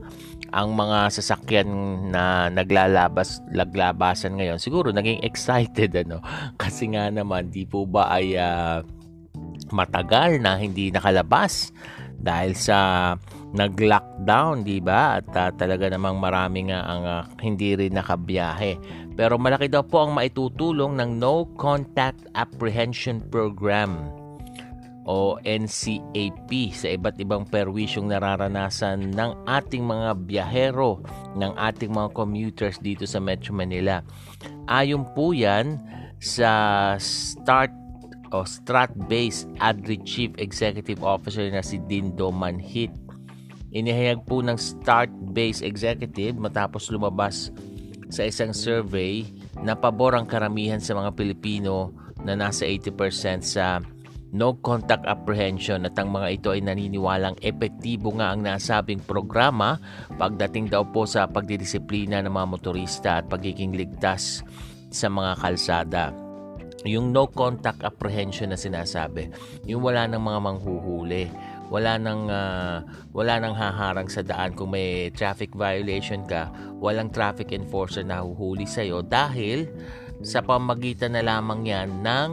ang 0.50 0.74
mga 0.74 1.10
sasakyan 1.14 1.66
na 2.14 2.46
naglalabas 2.46 3.42
laglabasan 3.50 4.38
ngayon 4.38 4.62
siguro 4.62 4.94
naging 4.94 5.18
excited 5.26 5.90
ano 6.06 6.22
kasi 6.54 6.94
nga 6.94 7.10
naman 7.10 7.50
di 7.50 7.66
po 7.66 7.82
ba 7.82 8.06
ay 8.14 8.38
uh, 8.38 8.78
matagal 9.74 10.38
na 10.38 10.54
hindi 10.54 10.94
nakalabas 10.94 11.74
dahil 12.22 12.54
sa 12.54 12.78
nag-lockdown 13.54 14.66
di 14.66 14.82
ba 14.82 15.22
at 15.22 15.30
uh, 15.30 15.50
talaga 15.54 15.86
namang 15.86 16.18
marami 16.18 16.74
nga 16.74 16.82
ang 16.82 17.02
uh, 17.06 17.22
hindi 17.38 17.78
rin 17.78 17.94
nakabiyahe 17.94 18.76
pero 19.14 19.38
malaki 19.38 19.70
daw 19.70 19.86
po 19.86 20.04
ang 20.04 20.18
maitutulong 20.18 20.98
ng 20.98 21.22
no 21.22 21.46
contact 21.54 22.26
apprehension 22.34 23.22
program 23.30 24.10
o 25.04 25.36
NCAP 25.44 26.50
sa 26.72 26.88
iba't 26.88 27.20
ibang 27.20 27.44
perwisyong 27.44 28.08
nararanasan 28.08 29.12
ng 29.12 29.30
ating 29.44 29.84
mga 29.84 30.16
biyahero, 30.24 31.04
ng 31.36 31.52
ating 31.60 31.92
mga 31.92 32.08
commuters 32.16 32.80
dito 32.80 33.04
sa 33.04 33.20
Metro 33.20 33.52
Manila. 33.52 34.00
Ayon 34.64 35.04
po 35.12 35.36
yan 35.36 35.76
sa 36.24 36.96
Start 36.96 37.72
o 38.32 38.42
Strat-based 38.42 39.46
ADRI 39.60 40.00
Chief 40.02 40.32
Executive 40.40 41.04
Officer 41.04 41.46
na 41.52 41.60
si 41.60 41.78
Dindo 41.84 42.32
Manhit. 42.32 43.03
Inihayag 43.74 44.22
po 44.22 44.38
ng 44.38 44.54
Start-based 44.54 45.66
Executive 45.66 46.38
matapos 46.38 46.94
lumabas 46.94 47.50
sa 48.06 48.22
isang 48.22 48.54
survey 48.54 49.26
na 49.66 49.74
pabor 49.74 50.14
ang 50.14 50.30
karamihan 50.30 50.78
sa 50.78 50.94
mga 50.94 51.10
Pilipino 51.18 51.90
na 52.22 52.38
nasa 52.38 52.62
80% 52.70 53.42
sa 53.42 53.82
no 54.30 54.54
contact 54.62 55.02
apprehension 55.10 55.82
at 55.90 55.98
ang 55.98 56.14
mga 56.14 56.28
ito 56.38 56.48
ay 56.54 56.62
naniniwalang 56.62 57.34
epektibo 57.42 58.14
nga 58.14 58.30
ang 58.30 58.46
nasabing 58.46 59.02
programa 59.02 59.78
pagdating 60.22 60.70
daw 60.70 60.86
po 60.86 61.02
sa 61.02 61.26
pagdidisiplina 61.26 62.22
ng 62.22 62.30
mga 62.30 62.46
motorista 62.46 63.10
at 63.22 63.26
pagiging 63.26 63.74
ligtas 63.74 64.46
sa 64.94 65.10
mga 65.10 65.32
kalsada. 65.42 66.04
Yung 66.84 67.10
no 67.10 67.26
contact 67.26 67.80
apprehension 67.80 68.52
na 68.52 68.60
sinasabi, 68.60 69.32
yung 69.64 69.80
wala 69.80 70.04
ng 70.04 70.20
mga 70.20 70.38
manghuhuli, 70.38 71.24
wala 71.72 71.96
nang 71.96 72.28
uh, 72.28 72.84
wala 73.16 73.40
nang 73.40 73.56
haharang 73.56 74.08
sa 74.08 74.20
daan 74.20 74.52
kung 74.52 74.72
may 74.74 75.08
traffic 75.12 75.52
violation 75.56 76.24
ka, 76.28 76.52
walang 76.80 77.08
traffic 77.08 77.52
enforcer 77.52 78.04
na 78.04 78.20
huhuli 78.20 78.68
sa 78.68 78.84
iyo 78.84 79.00
dahil 79.00 79.68
sa 80.20 80.44
pamagitan 80.44 81.16
na 81.16 81.24
lamang 81.24 81.68
'yan 81.68 82.04
ng 82.04 82.30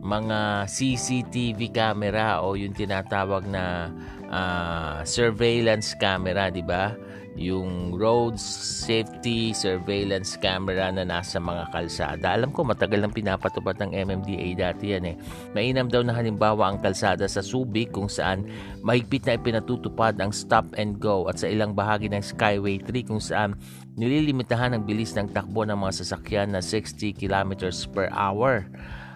mga 0.00 0.64
CCTV 0.64 1.74
camera 1.74 2.40
o 2.40 2.56
yung 2.56 2.72
tinatawag 2.72 3.44
na 3.44 3.92
uh, 4.32 5.04
surveillance 5.04 5.92
camera, 5.98 6.48
'di 6.48 6.64
ba? 6.64 6.96
Yung 7.38 7.94
road 7.94 8.34
safety 8.40 9.54
surveillance 9.54 10.34
camera 10.38 10.90
na 10.90 11.06
nasa 11.06 11.38
mga 11.38 11.70
kalsada. 11.70 12.34
Alam 12.34 12.50
ko 12.50 12.66
matagal 12.66 12.98
nang 12.98 13.14
pinapatupad 13.14 13.78
ng 13.78 13.94
MMDA 13.94 14.48
dati 14.58 14.92
yan 14.92 15.14
eh. 15.14 15.16
Mainam 15.54 15.86
daw 15.86 16.02
na 16.02 16.14
halimbawa 16.14 16.74
ang 16.74 16.78
kalsada 16.82 17.30
sa 17.30 17.42
Subic 17.42 17.94
kung 17.94 18.10
saan 18.10 18.50
mahigpit 18.82 19.24
na 19.26 19.38
ipinatutupad 19.38 20.18
ang 20.18 20.34
stop 20.34 20.66
and 20.74 20.98
go 20.98 21.30
at 21.30 21.38
sa 21.38 21.46
ilang 21.46 21.72
bahagi 21.72 22.10
ng 22.10 22.22
Skyway 22.22 22.82
3 22.82 23.06
kung 23.06 23.22
saan 23.22 23.54
nililimitahan 23.94 24.74
ang 24.74 24.82
bilis 24.82 25.14
ng 25.14 25.30
takbo 25.30 25.62
ng 25.62 25.78
mga 25.78 26.02
sasakyan 26.02 26.50
na 26.54 26.60
60 26.62 27.14
km 27.14 27.70
per 27.94 28.10
hour. 28.10 28.66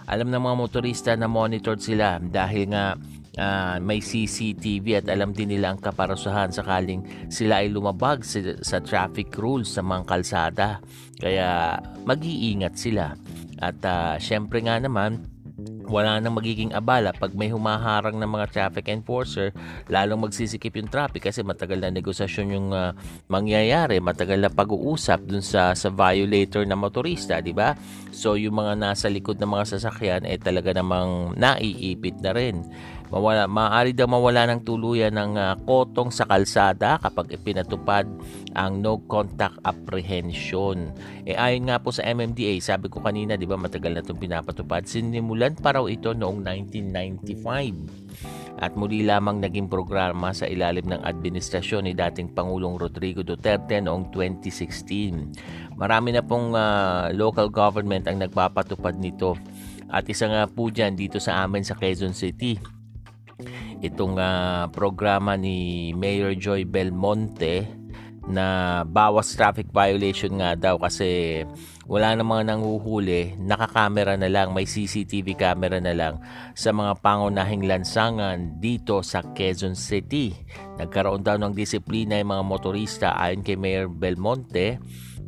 Alam 0.05 0.29
ng 0.29 0.43
mga 0.45 0.57
motorista 0.61 1.11
na 1.17 1.25
monitored 1.25 1.81
sila 1.81 2.21
dahil 2.21 2.69
nga 2.69 2.95
uh, 3.39 3.77
may 3.83 4.01
CCTV 4.01 5.05
at 5.05 5.07
alam 5.11 5.35
din 5.35 5.55
nila 5.55 5.75
ang 5.75 5.81
kaparusahan 5.81 6.51
sakaling 6.55 7.05
sila 7.31 7.63
ay 7.63 7.71
lumabag 7.71 8.23
sa, 8.23 8.41
sa 8.63 8.79
traffic 8.81 9.35
rules 9.39 9.71
sa 9.71 9.83
mga 9.83 10.03
kalsada. 10.07 10.69
Kaya 11.19 11.79
mag-iingat 12.05 12.75
sila. 12.79 13.15
At 13.63 13.79
uh, 13.87 14.19
syempre 14.19 14.61
nga 14.61 14.83
naman, 14.83 15.35
wala 15.87 16.19
nang 16.19 16.35
magiging 16.35 16.75
abala 16.75 17.15
pag 17.15 17.31
may 17.37 17.53
humaharang 17.53 18.19
ng 18.19 18.27
mga 18.27 18.47
traffic 18.51 18.91
enforcer 18.91 19.55
lalong 19.87 20.27
magsisikip 20.27 20.75
yung 20.75 20.91
traffic 20.91 21.31
kasi 21.31 21.47
matagal 21.47 21.79
na 21.79 21.95
negosasyon 21.95 22.47
yung 22.51 22.69
uh, 22.75 22.91
mangyayari 23.31 24.03
matagal 24.03 24.41
na 24.41 24.51
pag-uusap 24.51 25.23
dun 25.23 25.45
sa 25.45 25.77
sa 25.79 25.89
violator 25.95 26.67
na 26.67 26.75
motorista 26.75 27.39
di 27.39 27.55
ba 27.55 27.79
so 28.11 28.35
yung 28.35 28.59
mga 28.59 28.75
nasa 28.81 29.07
likod 29.07 29.39
ng 29.39 29.51
mga 29.55 29.79
sasakyan 29.79 30.23
eh 30.27 30.41
talaga 30.41 30.75
namang 30.75 31.39
naiipit 31.39 32.19
na 32.19 32.35
rin 32.35 32.65
Mawala, 33.13 33.45
maaari 33.45 33.93
daw 33.93 34.09
mawala 34.09 34.49
ng 34.49 34.65
tuluyan 34.65 35.13
ng 35.13 35.37
uh, 35.37 35.55
kotong 35.69 36.09
sa 36.09 36.25
kalsada 36.25 36.97
kapag 36.99 37.37
ipinatupad 37.37 38.09
ang 38.57 38.81
no 38.81 38.97
contact 39.05 39.61
apprehension. 39.61 40.89
E 41.29 41.37
ayon 41.37 41.69
nga 41.69 41.79
po 41.79 41.93
sa 41.93 42.03
MMDA, 42.09 42.57
sabi 42.65 42.89
ko 42.89 43.05
kanina, 43.05 43.37
'di 43.37 43.45
ba, 43.45 43.61
matagal 43.61 43.93
na 43.93 44.03
'tong 44.03 44.19
pinapatupad. 44.19 44.89
Sinimulan 44.89 45.53
pa 45.53 45.77
raw 45.77 45.85
ito 45.85 46.17
noong 46.17 46.41
1995 46.43 48.65
at 48.65 48.73
muli 48.79 49.05
lamang 49.05 49.43
naging 49.43 49.67
programa 49.67 50.33
sa 50.33 50.49
ilalim 50.49 50.87
ng 50.87 51.03
administrasyon 51.03 51.91
ni 51.91 51.93
dating 51.93 52.33
Pangulong 52.33 52.81
Rodrigo 52.81 53.21
Duterte 53.21 53.77
noong 53.83 54.15
2016. 54.15 55.77
Marami 55.77 56.15
na 56.15 56.23
pong 56.23 56.55
uh, 56.55 57.11
local 57.13 57.51
government 57.51 58.07
ang 58.07 58.23
nagpapatupad 58.23 58.97
nito. 58.97 59.35
At 59.91 60.09
isa 60.11 60.27
nga 60.27 60.49
po 60.49 60.71
dyan 60.71 60.97
dito 60.97 61.21
sa 61.21 61.45
amin 61.45 61.63
sa 61.63 61.77
Quezon 61.77 62.17
City 62.17 62.57
itong 63.85 64.17
uh, 64.17 64.65
programa 64.73 65.37
ni 65.37 65.93
Mayor 65.93 66.33
Joy 66.33 66.65
Belmonte 66.65 67.69
na 68.25 68.81
bawas 68.89 69.37
traffic 69.37 69.69
violation 69.69 70.41
nga 70.41 70.57
daw 70.57 70.81
kasi 70.81 71.45
wala 71.85 72.17
namang 72.17 72.49
nanguhuli, 72.49 73.37
nakakamera 73.37 74.17
na 74.17 74.33
lang, 74.33 74.57
may 74.57 74.65
CCTV 74.65 75.37
camera 75.37 75.77
na 75.77 75.93
lang 75.93 76.17
sa 76.57 76.73
mga 76.73 77.05
pangunahing 77.05 77.69
lansangan 77.69 78.57
dito 78.57 79.05
sa 79.05 79.21
Quezon 79.21 79.77
City. 79.77 80.33
Nagkaroon 80.81 81.21
daw 81.21 81.37
ng 81.37 81.53
disiplina 81.53 82.17
yung 82.17 82.33
mga 82.33 82.45
motorista 82.49 83.13
ayon 83.21 83.45
kay 83.45 83.61
Mayor 83.61 83.93
Belmonte 83.93 84.81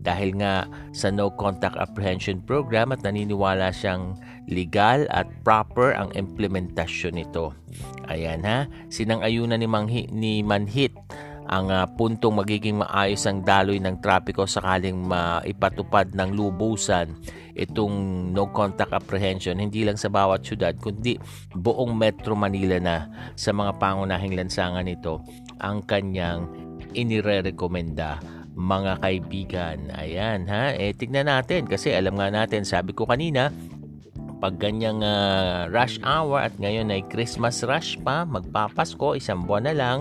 dahil 0.06 0.38
nga 0.38 0.70
sa 0.94 1.10
no 1.10 1.34
contact 1.34 1.74
apprehension 1.74 2.38
program 2.38 2.94
at 2.94 3.02
naniniwala 3.02 3.74
siyang 3.74 4.14
legal 4.46 5.10
at 5.10 5.26
proper 5.42 5.98
ang 5.98 6.14
implementasyon 6.14 7.18
nito. 7.18 7.50
Ayan 8.06 8.46
ha, 8.46 8.70
sinang-ayunan 8.86 9.58
ni, 9.58 9.66
Manghi, 9.66 10.02
ni 10.14 10.46
Manhit 10.46 10.94
ang 11.46 11.70
uh, 11.70 11.86
puntong 11.86 12.42
magiging 12.42 12.82
maayos 12.82 13.22
ang 13.26 13.42
daloy 13.42 13.78
ng 13.78 14.02
trapiko 14.02 14.46
sakaling 14.46 14.98
maipatupad 14.98 16.10
ng 16.14 16.34
lubusan 16.34 17.14
itong 17.54 17.94
no 18.34 18.50
contact 18.50 18.90
apprehension 18.90 19.56
hindi 19.62 19.86
lang 19.86 19.94
sa 19.94 20.10
bawat 20.10 20.42
syudad 20.42 20.74
kundi 20.76 21.16
buong 21.54 21.94
Metro 21.94 22.34
Manila 22.34 22.82
na 22.82 22.96
sa 23.38 23.54
mga 23.54 23.78
pangunahing 23.78 24.34
lansangan 24.34 24.84
nito 24.84 25.22
ang 25.62 25.86
kanyang 25.86 26.50
inirerekomenda 26.92 28.36
mga 28.56 29.04
kaibigan. 29.04 29.78
Ayan 29.92 30.48
ha, 30.48 30.72
eh 30.72 30.96
tignan 30.96 31.28
natin 31.28 31.68
kasi 31.68 31.92
alam 31.92 32.16
nga 32.16 32.32
natin 32.32 32.64
sabi 32.64 32.96
ko 32.96 33.04
kanina 33.04 33.52
pag 34.36 34.56
ganyang 34.60 35.00
uh, 35.00 35.68
rush 35.72 35.96
hour 36.04 36.44
at 36.44 36.52
ngayon 36.60 36.92
ay 36.92 37.04
Christmas 37.08 37.64
rush 37.64 37.96
pa, 38.00 38.28
magpapasko, 38.28 39.16
isang 39.16 39.48
buwan 39.48 39.64
na 39.64 39.74
lang, 39.76 39.98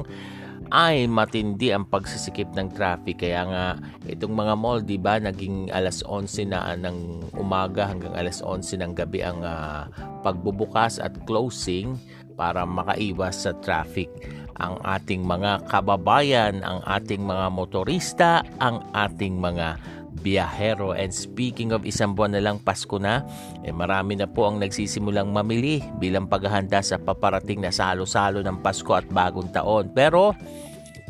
ay 0.76 1.08
matindi 1.08 1.72
ang 1.72 1.88
pagsisikip 1.88 2.52
ng 2.52 2.74
traffic. 2.76 3.24
Kaya 3.24 3.48
nga, 3.48 3.66
itong 4.10 4.36
mga 4.36 4.54
mall, 4.60 4.84
di 4.84 5.00
ba, 5.00 5.22
naging 5.22 5.72
alas 5.72 6.04
11 6.04 6.52
na 6.52 6.76
ng 6.76 7.32
umaga 7.40 7.88
hanggang 7.88 8.12
alas 8.12 8.44
11 8.44 8.84
ng 8.84 8.92
gabi 8.98 9.24
ang 9.24 9.40
uh, 9.40 9.88
pagbubukas 10.20 11.00
at 11.00 11.16
closing 11.24 11.96
para 12.36 12.68
makaiwas 12.68 13.48
sa 13.48 13.52
traffic 13.64 14.12
ang 14.56 14.80
ating 14.88 15.24
mga 15.28 15.68
kababayan, 15.68 16.64
ang 16.64 16.80
ating 16.88 17.24
mga 17.24 17.52
motorista, 17.52 18.40
ang 18.64 18.80
ating 18.96 19.36
mga 19.36 19.76
biyahero. 20.24 20.96
And 20.96 21.12
speaking 21.12 21.76
of 21.76 21.84
isang 21.84 22.16
buwan 22.16 22.40
na 22.40 22.42
lang 22.42 22.64
Pasko 22.64 22.96
na, 22.96 23.22
eh 23.68 23.76
marami 23.76 24.16
na 24.16 24.32
po 24.32 24.48
ang 24.48 24.64
nagsisimulang 24.64 25.30
mamili 25.30 25.84
bilang 26.00 26.32
paghahanda 26.32 26.80
sa 26.80 26.96
paparating 26.96 27.60
na 27.60 27.70
salo-salo 27.70 28.40
ng 28.40 28.64
Pasko 28.64 28.96
at 28.96 29.06
bagong 29.12 29.52
taon. 29.52 29.92
Pero 29.92 30.32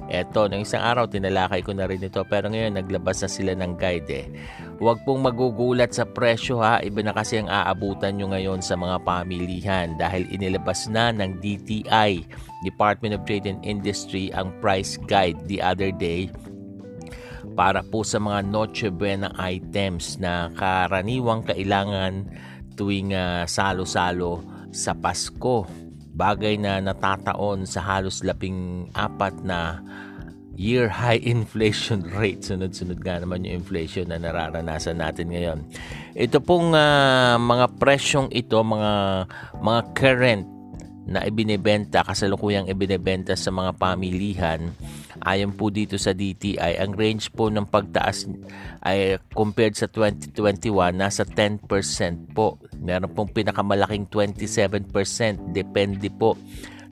Eto, 0.05 0.45
nung 0.45 0.61
isang 0.61 0.85
araw 0.85 1.09
tinalakay 1.09 1.65
ko 1.65 1.73
na 1.73 1.89
rin 1.89 1.97
ito 1.97 2.21
pero 2.29 2.45
ngayon 2.45 2.77
naglabas 2.77 3.25
na 3.25 3.29
sila 3.29 3.57
ng 3.57 3.73
guide 3.73 4.09
eh. 4.13 4.25
Huwag 4.75 5.07
pong 5.07 5.23
magugulat 5.23 5.95
sa 5.95 6.03
presyo 6.03 6.59
ha, 6.59 6.83
iba 6.83 6.99
na 6.99 7.15
kasi 7.15 7.39
ang 7.39 7.47
aabutan 7.47 8.19
nyo 8.19 8.35
ngayon 8.35 8.59
sa 8.59 8.75
mga 8.75 9.07
pamilihan 9.07 9.95
dahil 9.95 10.27
inilabas 10.27 10.91
na 10.91 11.15
ng 11.15 11.39
DTI, 11.39 12.27
Department 12.67 13.15
of 13.15 13.23
Trade 13.23 13.47
and 13.47 13.63
Industry, 13.63 14.35
ang 14.35 14.51
price 14.59 14.99
guide 15.07 15.39
the 15.47 15.63
other 15.63 15.95
day 15.95 16.27
para 17.55 17.79
po 17.87 18.03
sa 18.03 18.19
mga 18.19 18.51
Noche 18.51 18.91
Buena 18.91 19.31
items 19.39 20.19
na 20.19 20.51
karaniwang 20.59 21.47
kailangan 21.47 22.27
tuwing 22.75 23.15
uh, 23.15 23.47
salo-salo 23.47 24.43
sa 24.75 24.91
Pasko. 24.91 25.63
Bagay 26.15 26.59
na 26.59 26.83
natataon 26.83 27.63
sa 27.63 27.79
halos 27.79 28.23
laping 28.27 28.91
apat 28.91 29.39
na 29.39 29.79
year 30.55 30.87
high 30.89 31.19
inflation 31.21 32.03
rate. 32.17 32.43
Sunod-sunod 32.43 32.99
nga 33.03 33.21
naman 33.21 33.45
yung 33.47 33.63
inflation 33.63 34.09
na 34.09 34.19
nararanasan 34.19 34.99
natin 34.99 35.31
ngayon. 35.31 35.59
Ito 36.15 36.39
pong 36.41 36.73
uh, 36.73 37.37
mga 37.39 37.75
presyong 37.79 38.31
ito, 38.31 38.59
mga 38.59 38.91
mga 39.59 39.81
current 39.95 40.45
na 41.05 41.21
ibinebenta, 41.21 42.01
kasalukuyang 42.01 42.65
ibinebenta 42.65 43.37
sa 43.37 43.53
mga 43.53 43.77
pamilihan 43.77 44.73
Ayon 45.23 45.55
po 45.55 45.71
dito 45.71 45.95
sa 45.95 46.11
DTI, 46.11 46.75
ang 46.75 46.91
range 46.91 47.31
po 47.31 47.47
ng 47.47 47.63
pagtaas 47.63 48.27
ay 48.83 49.15
compared 49.31 49.79
sa 49.79 49.87
2021 49.87 50.91
nasa 50.91 51.23
10% 51.23 51.63
po. 52.35 52.59
Meron 52.75 53.15
pong 53.15 53.31
pinakamalaking 53.31 54.11
27%. 54.11 55.55
Depende 55.55 56.11
po 56.11 56.35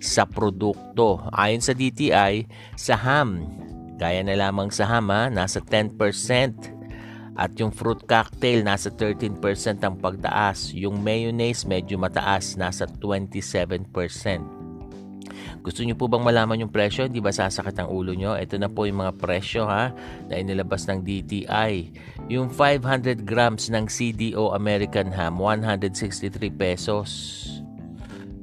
sa 0.04 0.28
produkto. 0.28 1.24
Ayon 1.32 1.64
sa 1.64 1.72
DTI, 1.72 2.44
sa 2.76 3.00
ham, 3.00 3.48
gaya 3.96 4.20
na 4.20 4.36
lamang 4.36 4.68
sa 4.68 4.84
ham 4.84 5.08
ha, 5.16 5.32
nasa 5.32 5.64
10%. 5.64 5.96
At 7.34 7.58
yung 7.58 7.74
fruit 7.74 8.04
cocktail, 8.06 8.62
nasa 8.62 8.94
13% 8.94 9.40
ang 9.82 9.98
pagtaas. 9.98 10.76
Yung 10.78 11.02
mayonnaise, 11.02 11.66
medyo 11.66 11.98
mataas, 11.98 12.60
nasa 12.60 12.86
27%. 12.86 13.90
Gusto 15.64 15.80
niyo 15.82 15.96
po 15.96 16.12
bang 16.12 16.22
malaman 16.22 16.68
yung 16.68 16.76
presyo? 16.76 17.08
Hindi 17.08 17.24
ba 17.24 17.32
sasakit 17.32 17.80
ang 17.80 17.88
ulo 17.88 18.12
nyo? 18.12 18.36
Ito 18.36 18.60
na 18.60 18.68
po 18.68 18.84
yung 18.84 19.00
mga 19.00 19.16
presyo 19.16 19.64
ha 19.64 19.96
na 20.28 20.36
inilabas 20.36 20.84
ng 20.92 21.00
DTI. 21.00 21.74
Yung 22.28 22.52
500 22.52 23.24
grams 23.24 23.72
ng 23.72 23.88
CDO 23.88 24.52
American 24.52 25.10
Ham, 25.16 25.40
163 25.40 26.52
pesos. 26.52 27.10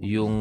Yung 0.01 0.33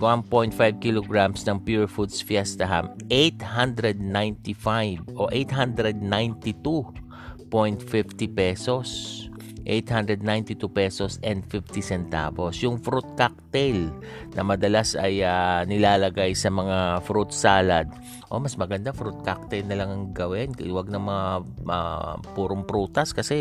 1.5 0.00 0.56
kilograms 0.80 1.44
ng 1.46 1.60
Pure 1.60 1.86
Foods 1.86 2.24
Fiesta 2.24 2.64
Ham, 2.66 2.96
895 3.12 5.04
o 5.14 5.28
892.50 5.30 8.26
pesos. 8.32 9.29
892 9.66 10.70
pesos 10.72 11.20
and 11.20 11.44
50 11.48 11.80
centavos. 11.84 12.60
Yung 12.64 12.80
fruit 12.80 13.06
cocktail 13.16 13.92
na 14.32 14.42
madalas 14.42 14.96
ay 14.96 15.20
uh, 15.20 15.62
nilalagay 15.68 16.32
sa 16.32 16.48
mga 16.48 17.04
fruit 17.04 17.30
salad. 17.30 17.86
O 18.30 18.38
oh, 18.38 18.40
mas 18.40 18.54
maganda 18.54 18.94
fruit 18.94 19.16
cocktail 19.26 19.66
na 19.66 19.76
lang 19.78 19.90
ang 19.90 20.04
gawin. 20.14 20.54
Huwag 20.54 20.88
na 20.88 21.00
mga 21.02 21.26
uh, 21.66 22.14
purong 22.32 22.64
prutas 22.64 23.10
kasi 23.10 23.36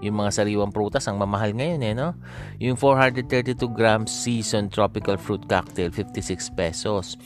yung 0.00 0.16
mga 0.16 0.30
sariwang 0.32 0.70
prutas 0.72 1.06
ang 1.10 1.18
mamahal 1.18 1.52
ngayon 1.52 1.82
eh 1.82 1.94
no. 1.94 2.14
Yung 2.62 2.78
432 2.78 3.58
grams 3.74 4.10
seasoned 4.10 4.70
tropical 4.70 5.18
fruit 5.18 5.44
cocktail 5.50 5.90
56 5.90 6.54
pesos. 6.56 7.18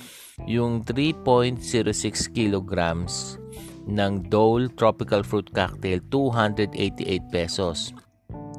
Yung 0.45 0.85
3.06 0.85 1.57
kilograms 2.37 3.41
ng 3.87 4.27
Dole 4.29 4.69
Tropical 4.75 5.23
Fruit 5.23 5.47
Cocktail 5.55 6.03
288 6.11 7.07
pesos. 7.31 7.95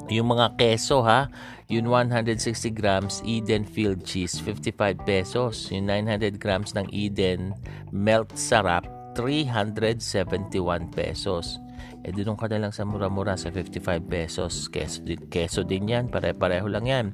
Yung 0.08 0.32
mga 0.32 0.56
keso 0.56 1.04
ha, 1.04 1.28
yung 1.68 1.92
160 1.92 2.72
grams 2.72 3.20
Eden 3.28 3.68
Field 3.68 4.00
Cheese 4.08 4.40
55 4.40 5.04
pesos. 5.04 5.68
Yung 5.68 5.84
900 5.92 6.40
grams 6.40 6.72
ng 6.72 6.88
Eden 6.88 7.52
Melt 7.92 8.32
Sarap 8.32 8.88
371 9.12 10.88
pesos. 10.88 11.60
Eh 12.06 12.14
doon 12.14 12.40
ka 12.40 12.48
na 12.48 12.64
lang 12.64 12.72
sa 12.72 12.88
mura-mura 12.88 13.36
sa 13.36 13.52
55 13.52 13.84
pesos. 14.08 14.72
Keso 14.72 15.04
din, 15.04 15.20
keso 15.28 15.60
din 15.60 15.92
yan, 15.92 16.08
pare-pareho 16.08 16.64
lang 16.72 16.88
yan. 16.88 17.06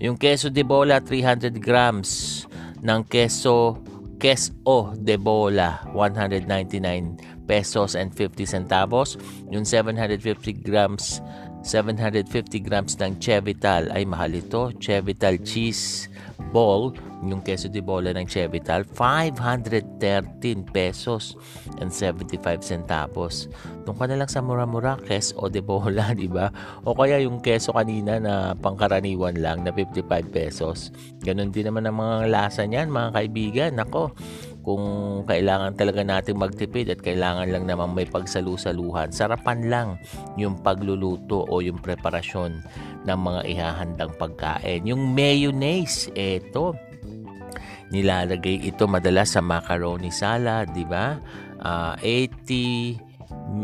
Yung 0.00 0.16
keso 0.16 0.48
de 0.48 0.64
bola 0.64 1.04
300 1.04 1.52
grams 1.60 2.42
ng 2.80 3.04
keso 3.04 3.76
Queso 4.18 4.98
de 4.98 5.14
Bola 5.14 5.78
199 5.94 7.37
pesos 7.48 7.96
and 7.96 8.12
50 8.12 8.44
centavos. 8.44 9.16
Yung 9.48 9.64
750 9.64 10.52
grams 10.60 11.24
750 11.68 12.62
grams 12.62 12.94
ng 13.02 13.18
Chevital 13.18 13.90
ay 13.90 14.06
mahal 14.06 14.38
ito. 14.38 14.70
Chevital 14.78 15.42
cheese 15.42 16.06
ball, 16.54 16.94
yung 17.20 17.42
queso 17.42 17.66
de 17.66 17.82
bola 17.82 18.14
ng 18.14 18.24
Chevital, 18.24 18.86
513 18.86 20.64
pesos 20.70 21.36
and 21.82 21.90
75 21.90 22.62
centavos. 22.62 23.50
Doon 23.84 23.96
ka 23.98 24.04
na 24.06 24.16
lang 24.22 24.30
sa 24.30 24.40
mura-mura, 24.40 24.96
queso 25.02 25.50
de 25.50 25.60
bola, 25.60 26.14
di 26.16 26.30
ba? 26.30 26.48
O 26.86 26.94
kaya 26.94 27.20
yung 27.20 27.42
queso 27.42 27.74
kanina 27.74 28.22
na 28.22 28.54
pangkaraniwan 28.54 29.36
lang 29.36 29.66
na 29.66 29.74
55 29.74 30.08
pesos. 30.30 30.94
Ganon 31.20 31.52
din 31.52 31.68
naman 31.68 31.84
ang 31.84 31.98
mga 31.98 32.30
lasa 32.30 32.62
niyan, 32.64 32.88
mga 32.88 33.10
kaibigan. 33.12 33.70
Nako, 33.76 34.14
kung 34.66 34.84
kailangan 35.24 35.72
talaga 35.78 36.02
natin 36.04 36.36
magtipid 36.36 36.92
at 36.92 37.00
kailangan 37.00 37.48
lang 37.48 37.64
naman 37.64 37.94
may 37.94 38.04
pagsalu-saluhan, 38.04 39.14
sarapan 39.14 39.58
lang 39.70 39.88
yung 40.36 40.58
pagluluto 40.60 41.46
o 41.46 41.62
yung 41.62 41.80
preparasyon 41.80 42.60
ng 43.06 43.18
mga 43.18 43.40
ihahandang 43.48 44.12
pagkain. 44.18 44.84
Yung 44.84 45.14
mayonnaise, 45.14 46.12
eto, 46.12 46.76
nilalagay 47.88 48.68
ito 48.68 48.84
madalas 48.84 49.32
sa 49.32 49.40
macaroni 49.40 50.12
salad, 50.12 50.68
di 50.76 50.84
ba? 50.84 51.16
Uh, 51.58 51.96
80 52.04 53.08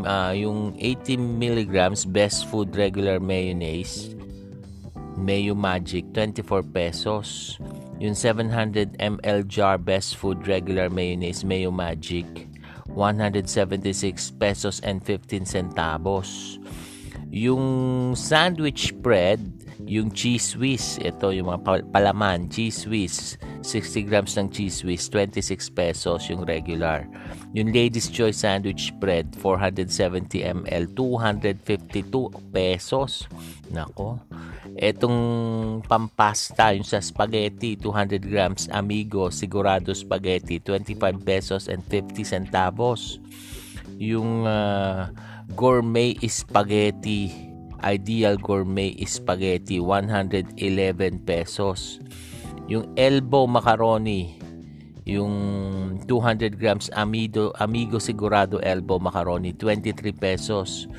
uh, 0.03 0.33
yung 0.33 0.73
80 0.79 1.19
milligrams 1.19 2.03
best 2.03 2.49
food 2.49 2.73
regular 2.73 3.21
mayonnaise 3.21 4.14
Mayo 5.15 5.55
Magic 5.55 6.03
24 6.13 6.63
pesos 6.75 7.57
yung 7.99 8.13
700 8.13 8.99
ml 8.99 9.47
jar 9.47 9.79
Best 9.79 10.19
Food 10.19 10.43
Regular 10.47 10.91
Mayonnaise 10.91 11.47
Mayo 11.47 11.71
Magic 11.71 12.27
176 12.95 14.31
pesos 14.39 14.79
and 14.81 15.03
15 15.03 15.43
centavos. 15.43 16.57
Yung 17.29 18.15
sandwich 18.15 18.95
bread, 19.03 19.43
yung 19.83 20.07
cheese 20.15 20.55
whiz, 20.55 20.95
ito 21.03 21.35
yung 21.35 21.51
mga 21.51 21.91
palaman, 21.91 22.47
cheese 22.47 22.87
whiz, 22.87 23.35
60 23.59 24.07
grams 24.07 24.39
ng 24.39 24.47
cheese 24.47 24.87
whiz, 24.87 25.11
26 25.11 25.67
pesos 25.75 26.31
yung 26.31 26.47
regular. 26.47 27.03
Yung 27.51 27.75
Ladies 27.75 28.07
Choice 28.07 28.47
Sandwich 28.47 28.95
Bread, 29.03 29.35
470 29.43 30.63
ml, 30.63 30.83
252 30.95 32.31
pesos. 32.55 33.27
Nako. 33.67 34.23
Etong 34.75 35.19
pampasta, 35.87 36.75
yung 36.75 36.83
sa 36.83 36.99
spaghetti, 36.99 37.79
200 37.79 38.19
grams, 38.19 38.67
Amigo, 38.75 39.31
Sigurado 39.31 39.95
Spaghetti, 39.95 40.59
25 40.59 41.23
pesos 41.23 41.71
and 41.71 41.79
50 41.87 42.27
centavos. 42.27 43.23
Yung 43.95 44.43
uh, 44.43 45.07
gourmet 45.55 46.19
spaghetti, 46.27 47.31
Ideal 47.79 48.35
Gourmet 48.35 48.99
Spaghetti, 49.07 49.79
111 49.79 50.59
pesos. 51.23 52.03
Yung 52.67 52.91
elbow 52.99 53.47
macaroni, 53.47 54.35
yung 55.05 55.33
200 56.09 56.57
grams 56.57 56.89
Amigo, 56.97 57.53
Amigo 57.61 58.01
Sigurado 58.01 58.57
Elbow 58.59 58.97
Macaroni, 58.97 59.53
23 59.53 60.11
pesos. 60.17 60.89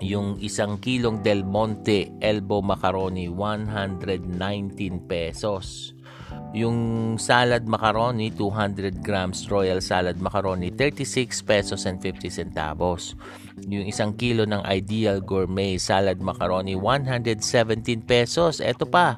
Yung 0.00 0.40
isang 0.40 0.80
kilong 0.80 1.20
Del 1.20 1.44
Monte 1.44 2.08
Elbow 2.24 2.64
Macaroni, 2.64 3.28
119 3.28 4.40
pesos. 5.04 5.92
Yung 6.50 7.14
salad 7.14 7.62
macaroni, 7.70 8.34
200 8.34 9.06
grams 9.06 9.46
Royal 9.46 9.78
Salad 9.78 10.18
Macaroni, 10.18 10.74
36 10.74 11.46
pesos 11.46 11.86
and 11.86 12.02
50 12.02 12.26
centavos. 12.26 13.14
Yung 13.70 13.86
isang 13.86 14.18
kilo 14.18 14.42
ng 14.48 14.64
Ideal 14.66 15.22
Gourmet 15.22 15.78
Salad 15.78 16.18
Macaroni, 16.18 16.74
117 16.74 18.02
pesos. 18.02 18.58
Ito 18.58 18.88
pa, 18.90 19.14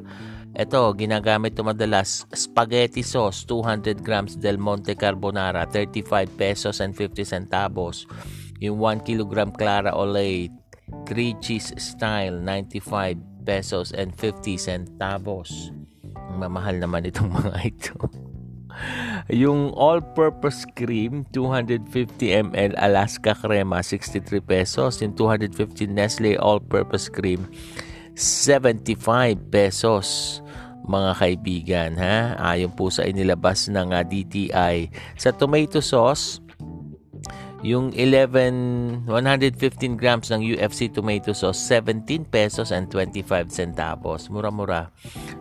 ito, 0.52 0.82
ginagamit 0.92 1.56
ito 1.56 1.64
madalas. 1.64 2.28
Spaghetti 2.36 3.00
sauce, 3.00 3.48
200 3.48 4.04
grams 4.04 4.36
Del 4.36 4.60
Monte 4.60 4.92
Carbonara, 4.92 5.64
35 5.64 6.28
pesos 6.36 6.84
and 6.84 6.92
50 6.92 7.24
centavos. 7.24 8.04
Yung 8.60 8.76
1 8.76 9.08
kilogram 9.08 9.48
Clara 9.48 9.96
Olay, 9.96 10.52
3 11.08 11.36
cheese 11.42 11.72
style, 11.80 12.38
95 12.40 13.16
pesos 13.44 13.92
and 13.92 14.14
50 14.14 14.56
centavos. 14.56 15.74
Mamahal 16.38 16.78
naman 16.78 17.04
itong 17.08 17.32
mga 17.42 17.58
ito. 17.66 17.96
yung 19.28 19.76
all-purpose 19.76 20.64
cream, 20.72 21.28
250 21.30 22.48
ml 22.50 22.72
Alaska 22.80 23.36
Crema, 23.36 23.84
63 23.84 24.40
pesos. 24.40 25.02
Yung 25.04 25.14
250 25.14 25.86
Nestle 25.92 26.40
all-purpose 26.40 27.12
cream, 27.12 27.44
75 28.16 29.38
pesos 29.48 30.40
mga 30.82 31.12
kaibigan 31.14 31.90
ha 31.94 32.34
ayon 32.54 32.74
po 32.74 32.90
sa 32.90 33.06
inilabas 33.06 33.70
ng 33.70 33.94
ah, 33.94 34.02
DTI 34.02 34.90
sa 35.14 35.30
tomato 35.30 35.78
sauce 35.78 36.41
yung 37.62 37.94
11 37.94 39.06
115 39.06 39.94
grams 39.94 40.34
ng 40.34 40.42
UFC 40.42 40.90
tomato 40.90 41.30
sauce 41.30 41.58
17 41.70 42.26
pesos 42.26 42.74
and 42.74 42.90
25 42.90 43.50
centavos. 43.54 44.26
Mura-mura. 44.30 44.90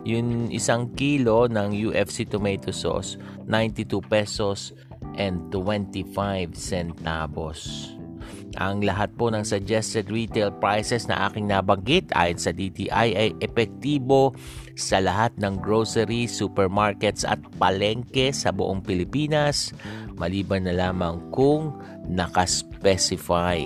Yung 0.06 0.54
isang 0.54 0.94
kilo 0.94 1.50
ng 1.50 1.74
UFC 1.74 2.30
tomato 2.30 2.70
sauce 2.70 3.18
92 3.50 4.02
pesos 4.06 4.74
and 5.18 5.50
25 5.50 6.54
centavos 6.54 8.01
ang 8.60 8.84
lahat 8.84 9.14
po 9.16 9.32
ng 9.32 9.48
suggested 9.48 10.12
retail 10.12 10.52
prices 10.52 11.08
na 11.08 11.30
aking 11.30 11.48
nabanggit 11.48 12.12
ayon 12.12 12.40
sa 12.40 12.52
DTI 12.52 13.08
ay 13.16 13.30
epektibo 13.40 14.36
sa 14.76 15.00
lahat 15.00 15.32
ng 15.40 15.60
grocery, 15.64 16.28
supermarkets 16.28 17.24
at 17.24 17.40
palengke 17.56 18.36
sa 18.36 18.52
buong 18.52 18.84
Pilipinas 18.84 19.72
maliban 20.20 20.68
na 20.68 20.76
lamang 20.76 21.18
kung 21.32 21.74
nakaspecify. 22.06 23.64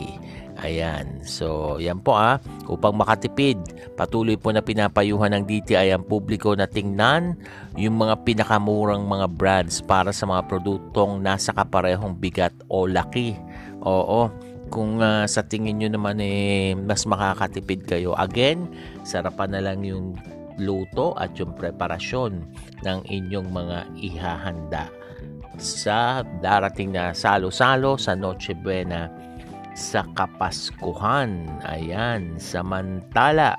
Ayan. 0.64 1.20
So, 1.28 1.76
yan 1.84 2.00
po 2.00 2.16
ah. 2.16 2.40
Upang 2.72 2.96
makatipid, 2.96 3.60
patuloy 4.00 4.40
po 4.40 4.56
na 4.56 4.64
pinapayuhan 4.64 5.36
ng 5.36 5.44
DTI 5.44 5.92
ang 5.92 6.08
publiko 6.08 6.56
na 6.56 6.64
tingnan 6.64 7.36
yung 7.76 8.00
mga 8.00 8.24
pinakamurang 8.24 9.04
mga 9.04 9.28
brands 9.36 9.84
para 9.84 10.16
sa 10.16 10.24
mga 10.24 10.48
produktong 10.48 11.20
nasa 11.20 11.52
kaparehong 11.52 12.16
bigat 12.16 12.56
o 12.72 12.88
laki. 12.88 13.36
Oo, 13.84 14.32
kung 14.76 15.00
uh, 15.00 15.24
sa 15.24 15.40
tingin 15.48 15.80
nyo 15.80 15.96
naman 15.96 16.20
eh, 16.20 16.76
mas 16.76 17.08
makakatipid 17.08 17.88
kayo. 17.88 18.12
Again, 18.20 18.68
sarapan 19.08 19.56
na 19.56 19.62
lang 19.64 19.88
yung 19.88 20.20
luto 20.60 21.16
at 21.16 21.32
yung 21.40 21.56
preparasyon 21.56 22.44
ng 22.84 23.00
inyong 23.08 23.48
mga 23.56 23.78
ihahanda 23.96 24.92
sa 25.56 26.28
darating 26.44 26.92
na 26.92 27.16
salo-salo 27.16 27.96
sa 27.96 28.20
Noche 28.20 28.52
Buena 28.52 29.08
sa 29.72 30.04
Kapaskuhan. 30.12 31.48
Ayan, 31.64 32.36
samantala. 32.36 33.56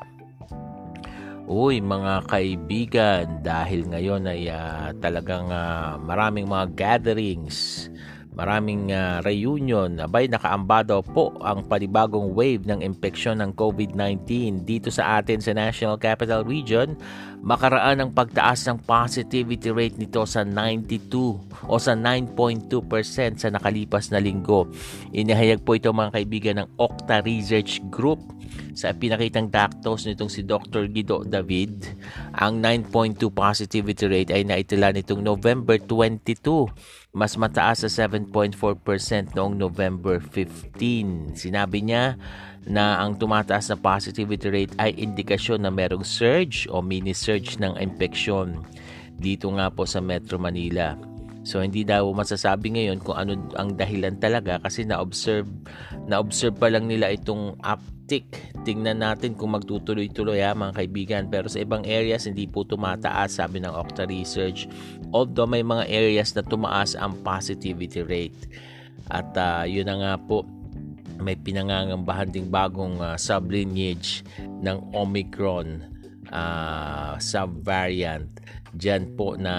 Uy, 1.49 1.81
mga 1.81 2.29
kaibigan, 2.29 3.41
dahil 3.41 3.89
ngayon 3.89 4.29
ay 4.29 4.53
uh, 4.53 4.93
talagang 5.01 5.49
uh, 5.49 5.97
maraming 5.97 6.45
mga 6.45 6.67
gatherings 6.77 7.89
Maraming 8.37 8.93
uh, 8.93 9.25
reunion. 9.25 9.97
Abay, 9.97 10.29
nakaambado 10.29 11.01
po 11.01 11.33
ang 11.41 11.65
panibagong 11.65 12.37
wave 12.37 12.69
ng 12.69 12.85
impeksyon 12.85 13.41
ng 13.41 13.57
COVID-19 13.57 14.61
dito 14.61 14.93
sa 14.93 15.17
atin 15.17 15.41
sa 15.41 15.57
National 15.57 15.97
Capital 15.97 16.45
Region. 16.45 17.01
Makaraan 17.43 18.01
ang 18.01 18.11
pagtaas 18.13 18.65
ng 18.69 18.85
positivity 18.85 19.73
rate 19.73 19.99
nito 20.01 20.25
sa 20.25 20.45
92 20.45 21.69
o 21.69 21.75
sa 21.77 21.93
9.2% 21.93 23.41
sa 23.41 23.49
nakalipas 23.53 24.13
na 24.13 24.23
linggo. 24.23 24.71
Inihayag 25.13 25.65
po 25.65 25.77
ito 25.77 25.93
mga 25.93 26.15
kaibigan 26.15 26.57
ng 26.63 26.69
Okta 26.81 27.21
Research 27.25 27.83
Group 27.93 28.23
sa 28.77 28.93
pinakitang 28.93 29.49
datos 29.49 30.05
nitong 30.05 30.29
si 30.29 30.45
Dr. 30.45 30.93
Guido 30.93 31.25
David, 31.25 31.97
ang 32.37 32.61
9.2 32.61 33.33
positivity 33.33 34.05
rate 34.05 34.37
ay 34.37 34.45
naitala 34.45 34.93
nitong 34.93 35.25
November 35.25 35.81
22 35.81 36.69
mas 37.17 37.41
mataas 37.41 37.89
sa 37.89 37.89
7.4% 37.89 38.53
noong 39.33 39.57
November 39.57 40.21
15. 40.21 41.33
Sinabi 41.33 41.89
niya 41.89 42.21
na 42.67 42.99
ang 42.99 43.15
tumataas 43.15 43.71
na 43.71 43.79
positivity 43.79 44.51
rate 44.51 44.75
ay 44.83 44.91
indikasyon 44.99 45.63
na 45.63 45.71
merong 45.71 46.03
surge 46.03 46.67
o 46.67 46.83
mini 46.83 47.15
surge 47.15 47.63
ng 47.63 47.79
impeksyon 47.79 48.67
dito 49.17 49.49
nga 49.55 49.71
po 49.71 49.87
sa 49.89 50.03
Metro 50.03 50.37
Manila. 50.37 50.99
So 51.47 51.63
hindi 51.63 51.87
daw 51.87 52.11
masasabi 52.11 52.75
ngayon 52.75 52.99
kung 53.07 53.15
ano 53.15 53.39
ang 53.55 53.79
dahilan 53.79 54.19
talaga 54.19 54.59
kasi 54.59 54.83
na-observe 54.83 55.47
na-observe 56.11 56.59
pa 56.59 56.67
lang 56.67 56.91
nila 56.91 57.15
itong 57.15 57.55
uptick. 57.63 58.27
Tingnan 58.67 58.99
natin 58.99 59.39
kung 59.39 59.55
magtutuloy-tuloy 59.55 60.43
ha 60.43 60.59
mga 60.59 60.75
kaibigan. 60.75 61.23
Pero 61.31 61.47
sa 61.47 61.63
ibang 61.63 61.87
areas 61.87 62.27
hindi 62.27 62.51
po 62.51 62.67
tumataas 62.67 63.39
sabi 63.39 63.63
ng 63.63 63.71
Okta 63.71 64.11
Research. 64.11 64.67
Although 65.15 65.47
may 65.47 65.63
mga 65.63 65.87
areas 65.87 66.35
na 66.35 66.43
tumaas 66.43 66.99
ang 66.99 67.15
positivity 67.23 68.03
rate. 68.03 68.51
At 69.15 69.31
uh, 69.39 69.63
yun 69.71 69.87
na 69.87 70.03
nga 70.03 70.13
po 70.19 70.43
may 71.21 71.37
pinangangambahan 71.37 72.31
ding 72.31 72.49
bagong 72.49 73.01
uh, 73.01 73.17
sublineage 73.17 74.25
ng 74.63 74.93
Omicron 74.93 75.97
uh, 76.31 77.15
subvariant 77.19 78.27
dyan 78.77 79.17
po 79.17 79.41
na 79.41 79.55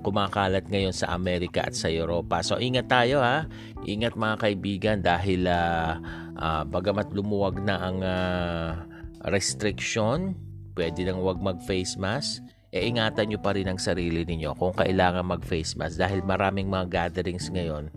kumakalat 0.00 0.70
ngayon 0.70 0.94
sa 0.94 1.10
Amerika 1.16 1.66
at 1.66 1.74
sa 1.74 1.90
Europa. 1.90 2.38
So 2.46 2.62
ingat 2.62 2.86
tayo 2.86 3.18
ha. 3.18 3.50
Ingat 3.82 4.14
mga 4.14 4.36
kaibigan 4.38 4.98
dahil 5.02 5.50
uh, 5.50 5.98
uh, 6.38 6.62
bagamat 6.70 7.10
lumuwag 7.10 7.58
na 7.66 7.76
ang 7.82 7.98
uh, 8.04 8.78
restriction, 9.26 10.38
pwede 10.78 11.02
nang 11.02 11.18
wag 11.20 11.42
mag-face 11.42 11.98
mask, 11.98 12.46
e 12.70 12.86
ingatan 12.86 13.34
nyo 13.34 13.38
pa 13.42 13.50
rin 13.58 13.66
ang 13.66 13.82
sarili 13.82 14.22
ninyo 14.22 14.54
kung 14.54 14.70
kailangan 14.70 15.26
mag-face 15.26 15.74
mask 15.74 15.98
dahil 15.98 16.22
maraming 16.22 16.70
mga 16.70 16.86
gatherings 17.10 17.50
ngayon 17.50 17.90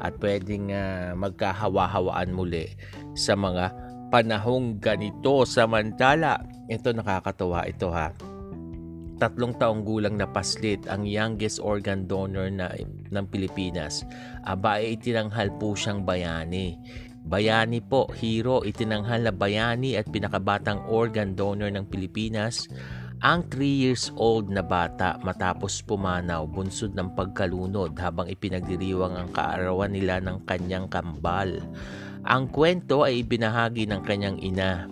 at 0.00 0.16
pwedeng 0.20 0.72
uh, 0.72 1.12
magkahawa-hawaan 1.16 2.32
muli 2.32 2.72
sa 3.16 3.34
mga 3.34 3.72
panahong 4.10 4.78
ganito. 4.78 5.44
Samantala, 5.48 6.42
ito 6.66 6.90
nakakatawa 6.92 7.66
ito 7.66 7.90
ha 7.90 8.10
tatlong 9.16 9.56
taong 9.56 9.80
gulang 9.80 10.20
na 10.20 10.28
paslit 10.28 10.84
ang 10.92 11.08
youngest 11.08 11.60
organ 11.60 12.04
donor 12.04 12.52
na, 12.52 12.72
ng 13.08 13.26
Pilipinas. 13.32 14.04
Aba 14.44 14.80
ay 14.80 15.00
itinanghal 15.00 15.48
po 15.56 15.72
siyang 15.72 16.04
bayani. 16.04 16.76
Bayani 17.26 17.82
po, 17.82 18.06
hero, 18.14 18.62
itinanghal 18.62 19.26
na 19.26 19.34
bayani 19.34 19.98
at 19.98 20.06
pinakabatang 20.06 20.78
organ 20.86 21.34
donor 21.34 21.72
ng 21.74 21.88
Pilipinas 21.90 22.70
ang 23.26 23.42
3 23.50 23.58
years 23.66 24.14
old 24.14 24.46
na 24.54 24.62
bata 24.62 25.18
matapos 25.26 25.82
pumanaw 25.82 26.46
bunsod 26.46 26.94
ng 26.94 27.10
pagkalunod 27.18 27.98
habang 27.98 28.30
ipinagdiriwang 28.30 29.18
ang 29.18 29.34
kaarawan 29.34 29.90
nila 29.90 30.22
ng 30.22 30.46
kanyang 30.46 30.86
kambal. 30.86 31.58
Ang 32.22 32.46
kwento 32.54 33.02
ay 33.02 33.26
ibinahagi 33.26 33.90
ng 33.90 34.06
kanyang 34.06 34.38
ina 34.38 34.86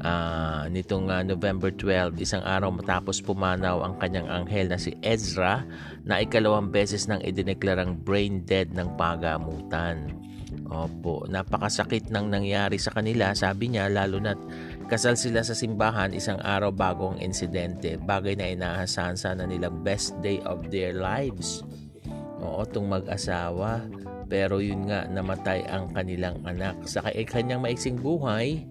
uh, 0.00 0.64
nitong 0.72 1.12
uh, 1.12 1.20
November 1.20 1.68
12, 1.68 2.16
isang 2.24 2.40
araw 2.40 2.72
matapos 2.72 3.20
pumanaw 3.20 3.84
ang 3.84 4.00
kanyang 4.00 4.32
anghel 4.32 4.72
na 4.72 4.80
si 4.80 4.96
Ezra 5.04 5.60
na 6.08 6.24
ikalawang 6.24 6.72
beses 6.72 7.04
nang 7.04 7.20
idineklarang 7.20 8.00
brain 8.00 8.48
dead 8.48 8.72
ng 8.72 8.96
pagamutan. 8.96 10.08
Opo, 10.68 11.28
napakasakit 11.28 12.08
nang 12.08 12.32
nangyari 12.32 12.80
sa 12.80 12.92
kanila, 12.92 13.36
sabi 13.36 13.72
niya, 13.72 13.92
lalo 13.92 14.20
na 14.20 14.32
kasal 14.88 15.14
sila 15.14 15.44
sa 15.44 15.52
simbahan 15.52 16.16
isang 16.16 16.40
araw 16.40 16.72
bago 16.72 17.12
ang 17.12 17.20
insidente, 17.20 18.00
bagay 18.00 18.34
na 18.34 18.48
inaasahan 18.48 19.20
sana 19.20 19.44
nilang 19.44 19.84
best 19.84 20.16
day 20.24 20.40
of 20.48 20.72
their 20.72 20.96
lives. 20.96 21.60
Oo, 22.40 22.64
itong 22.64 22.88
mag-asawa. 22.88 23.84
Pero 24.28 24.60
yun 24.60 24.88
nga, 24.88 25.08
namatay 25.08 25.64
ang 25.68 25.92
kanilang 25.92 26.40
anak. 26.44 26.84
Sa 26.84 27.00
kanyang 27.04 27.64
maiksing 27.64 27.96
buhay, 27.96 28.64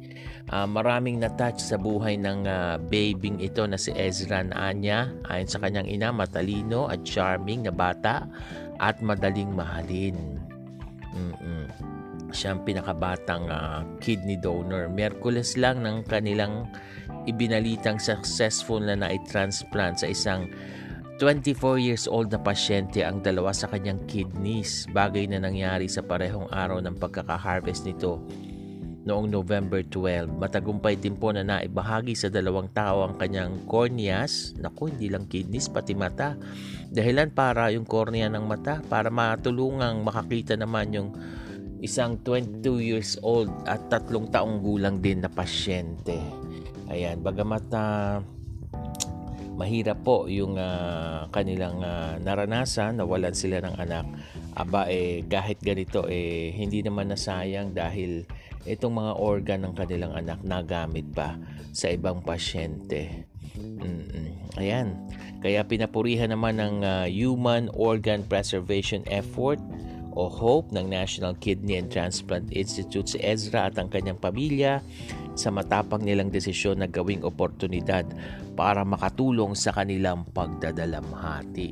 uh, 0.53 0.69
maraming 0.69 1.17
na-touch 1.17 1.57
sa 1.57 1.81
buhay 1.81 2.13
ng 2.17 2.45
uh, 2.45 2.77
babing 2.77 3.41
ito 3.41 3.65
na 3.65 3.77
si 3.77 3.89
Ezra 3.97 4.45
Anya. 4.53 5.09
Ayon 5.29 5.49
sa 5.49 5.61
kanyang 5.61 5.89
ina, 5.89 6.13
matalino 6.13 6.85
at 6.89 7.01
charming 7.01 7.65
na 7.65 7.73
bata 7.73 8.29
at 8.77 9.01
madaling 9.01 9.49
mahalin. 9.53 10.37
Mm-mm. 11.17 11.96
Siya 12.31 12.55
ang 12.55 12.61
pinakabatang 12.67 13.47
uh, 13.47 13.81
kidney 14.03 14.35
donor. 14.35 14.91
Merkules 14.91 15.55
lang 15.55 15.83
ng 15.83 16.03
kanilang 16.07 16.67
ibinalitang 17.27 17.99
successful 17.99 18.83
na 18.83 18.99
na-transplant 18.99 20.03
sa 20.03 20.07
isang 20.11 20.51
24 21.17 21.81
years 21.81 22.05
old 22.05 22.29
na 22.29 22.37
pasyente 22.37 23.01
ang 23.01 23.25
dalawa 23.25 23.49
sa 23.49 23.65
kanyang 23.65 23.97
kidneys, 24.05 24.85
bagay 24.93 25.25
na 25.25 25.41
nangyari 25.41 25.89
sa 25.89 26.05
parehong 26.05 26.45
araw 26.53 26.77
ng 26.77 26.93
pagkakaharvest 27.01 27.89
nito 27.89 28.21
noong 29.07 29.31
November 29.31 29.81
12. 29.87 30.27
Matagumpay 30.35 30.99
din 30.99 31.15
po 31.15 31.31
na 31.31 31.41
naibahagi 31.41 32.13
sa 32.13 32.27
dalawang 32.27 32.67
tao 32.75 33.07
ang 33.07 33.15
kanyang 33.15 33.63
corneas, 33.63 34.51
naku 34.59 34.91
hindi 34.91 35.07
lang 35.07 35.31
kidneys 35.31 35.71
pati 35.71 35.95
mata. 35.95 36.35
Dahilan 36.91 37.31
para 37.31 37.71
yung 37.71 37.87
cornea 37.87 38.27
ng 38.27 38.43
mata 38.43 38.83
para 38.85 39.07
matulungang 39.07 40.03
makakita 40.03 40.59
naman 40.59 40.91
yung 40.91 41.09
isang 41.81 42.17
22 42.25 42.81
years 42.81 43.11
old 43.21 43.51
at 43.69 43.85
tatlong 43.89 44.29
taong 44.33 44.61
gulang 44.65 44.97
din 44.97 45.21
na 45.21 45.29
pasyente. 45.29 46.17
Ayan, 46.89 47.21
bagamat 47.21 47.63
na 47.69 47.83
mahirap 49.57 50.05
po 50.05 50.29
yung 50.29 50.55
uh, 50.55 51.25
kanilang 51.33 51.81
uh, 51.81 52.15
naranasan, 52.21 53.01
nawalan 53.01 53.33
sila 53.33 53.61
ng 53.61 53.75
anak. 53.77 54.05
Aba 54.57 54.89
eh 54.89 55.21
kahit 55.25 55.61
ganito 55.61 56.05
eh 56.09 56.53
hindi 56.53 56.81
naman 56.81 57.13
nasayang 57.13 57.73
dahil 57.77 58.25
itong 58.65 58.93
mga 58.97 59.13
organ 59.17 59.59
ng 59.65 59.73
kanilang 59.77 60.13
anak 60.17 60.41
nagamit 60.41 61.05
pa 61.13 61.37
sa 61.73 61.93
ibang 61.93 62.21
pasyente. 62.25 63.29
Mm-mm. 63.57 64.57
Ayan. 64.57 64.93
Kaya 65.37 65.61
pinapurihan 65.65 66.33
naman 66.33 66.57
ng 66.57 66.75
uh, 66.81 67.05
Human 67.05 67.69
Organ 67.73 68.25
Preservation 68.25 69.05
Effort 69.05 69.61
o 70.17 70.25
HOPE 70.25 70.73
ng 70.73 70.89
National 70.89 71.37
Kidney 71.37 71.77
and 71.77 71.93
Transplant 71.93 72.49
Institute 72.49 73.05
si 73.05 73.21
Ezra 73.21 73.69
at 73.69 73.77
ang 73.77 73.93
kanyang 73.93 74.17
pamilya 74.17 74.81
sa 75.37 75.53
matapang 75.53 76.01
nilang 76.01 76.33
desisyon 76.33 76.81
na 76.81 76.89
gawing 76.89 77.21
oportunidad 77.21 78.09
para 78.57 78.81
makatulong 78.81 79.53
sa 79.53 79.69
kanilang 79.69 80.25
pagdadalamhati. 80.33 81.69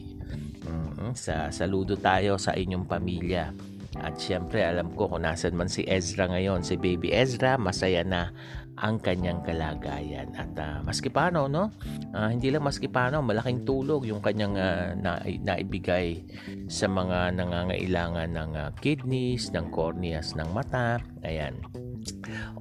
Mm-hmm. 0.69 1.11
Sa 1.17 1.49
saludo 1.49 1.97
tayo 1.97 2.37
sa 2.37 2.53
inyong 2.53 2.85
pamilya. 2.85 3.49
At 3.97 4.21
syempre 4.21 4.61
alam 4.61 4.93
ko 4.93 5.09
kung 5.09 5.25
nasan 5.25 5.57
man 5.57 5.71
si 5.71 5.81
Ezra 5.87 6.29
ngayon, 6.29 6.61
si 6.61 6.77
baby 6.77 7.09
Ezra, 7.15 7.57
masaya 7.57 8.05
na 8.05 8.29
ang 8.75 8.99
kanyang 8.99 9.39
kalagayan. 9.43 10.27
At 10.35 10.51
uh, 10.59 10.83
maski 10.83 11.07
paano, 11.07 11.47
no? 11.47 11.71
Uh, 12.11 12.27
hindi 12.31 12.51
lang 12.51 12.63
maski 12.63 12.91
paano, 12.91 13.23
malaking 13.23 13.63
tulong 13.63 14.11
yung 14.11 14.19
kanyang 14.19 14.55
uh, 14.59 14.91
na, 14.99 15.19
naibigay 15.23 16.23
sa 16.67 16.91
mga 16.91 17.35
nangangailangan 17.39 18.29
ng 18.35 18.51
uh, 18.55 18.69
kidneys, 18.83 19.51
ng 19.55 19.71
corneas 19.71 20.35
ng 20.35 20.49
mata. 20.51 20.99
Ayan. 21.23 21.55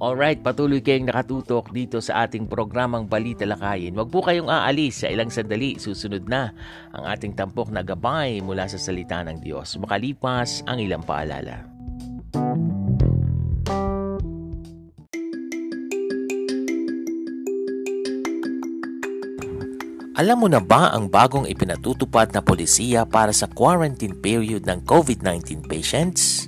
Alright, 0.01 0.41
patuloy 0.41 0.81
kayong 0.81 1.11
nakatutok 1.11 1.69
dito 1.69 2.01
sa 2.01 2.25
ating 2.25 2.49
programang 2.49 3.05
Balita 3.05 3.45
Lakayin. 3.45 3.93
Huwag 3.93 4.09
po 4.09 4.25
kayong 4.25 4.49
aalis 4.49 5.05
sa 5.05 5.11
ilang 5.11 5.29
sandali. 5.29 5.77
Susunod 5.77 6.25
na 6.25 6.51
ang 6.95 7.05
ating 7.05 7.37
tampok 7.37 7.69
na 7.69 7.85
gabay 7.85 8.41
mula 8.41 8.65
sa 8.65 8.79
salita 8.79 9.21
ng 9.21 9.43
Diyos. 9.43 9.77
Makalipas 9.77 10.65
ang 10.65 10.81
ilang 10.81 11.05
paalala. 11.05 11.67
Alam 20.15 20.37
mo 20.39 20.47
na 20.47 20.63
ba 20.63 20.95
ang 20.95 21.11
bagong 21.11 21.43
ipinatutupad 21.43 22.31
na 22.31 22.39
polisiya 22.39 23.03
para 23.03 23.35
sa 23.35 23.51
quarantine 23.51 24.15
period 24.15 24.63
ng 24.63 24.87
COVID-19 24.87 25.67
patients? 25.67 26.47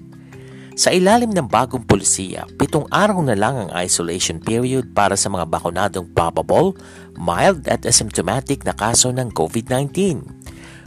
Sa 0.80 0.96
ilalim 0.96 1.36
ng 1.36 1.52
bagong 1.52 1.84
polisiya, 1.84 2.48
pitong 2.56 2.88
araw 2.88 3.20
na 3.28 3.36
lang 3.36 3.68
ang 3.68 3.70
isolation 3.76 4.40
period 4.40 4.96
para 4.96 5.20
sa 5.20 5.28
mga 5.28 5.52
bakunadong 5.52 6.08
probable, 6.16 6.80
mild 7.20 7.68
at 7.68 7.84
asymptomatic 7.84 8.64
na 8.64 8.72
kaso 8.72 9.12
ng 9.12 9.36
COVID-19. 9.36 10.24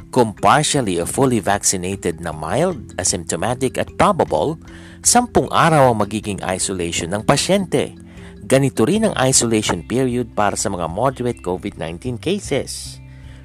Kung 0.08 0.32
partially 0.32 0.96
o 0.96 1.04
fully 1.04 1.36
vaccinated 1.36 2.24
na 2.24 2.32
mild, 2.32 2.96
asymptomatic 2.96 3.76
at 3.76 3.92
probable, 4.00 4.56
sampung 5.04 5.52
araw 5.52 5.92
ang 5.92 6.00
magiging 6.00 6.40
isolation 6.48 7.12
ng 7.12 7.28
pasyente. 7.28 7.92
Ganito 8.50 8.82
rin 8.82 9.06
ang 9.06 9.14
isolation 9.14 9.86
period 9.86 10.34
para 10.34 10.58
sa 10.58 10.66
mga 10.74 10.90
moderate 10.90 11.38
COVID-19 11.38 12.18
cases. 12.18 12.98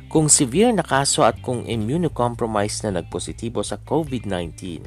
Kung 0.10 0.34
severe 0.34 0.74
na 0.74 0.82
kaso 0.82 1.22
at 1.22 1.45
kung 1.45 1.62
immunocompromised 1.62 2.89
na 2.89 2.97
nagpositibo 2.97 3.62
sa 3.62 3.78
COVID-19, 3.78 4.82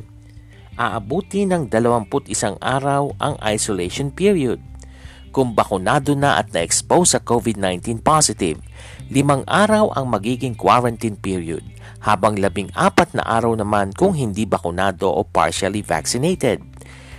aabuti 0.75 1.47
ng 1.47 1.71
21 1.71 2.11
araw 2.59 3.14
ang 3.23 3.39
isolation 3.47 4.11
period. 4.11 4.59
Kung 5.31 5.55
bakunado 5.55 6.19
na 6.19 6.35
at 6.43 6.51
na-expose 6.51 7.14
sa 7.14 7.21
COVID-19 7.23 8.03
positive, 8.03 8.59
limang 9.14 9.47
araw 9.47 9.95
ang 9.95 10.11
magiging 10.11 10.59
quarantine 10.59 11.14
period, 11.14 11.62
habang 12.03 12.35
labing 12.35 12.75
apat 12.75 13.14
na 13.14 13.23
araw 13.23 13.55
naman 13.55 13.95
kung 13.95 14.19
hindi 14.19 14.43
bakunado 14.51 15.14
o 15.14 15.23
partially 15.23 15.79
vaccinated 15.79 16.59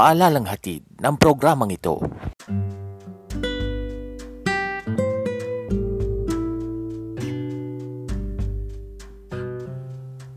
Paalalang 0.00 0.48
hatid 0.48 0.80
ng 0.96 1.14
programang 1.20 1.76
ito. 1.76 2.00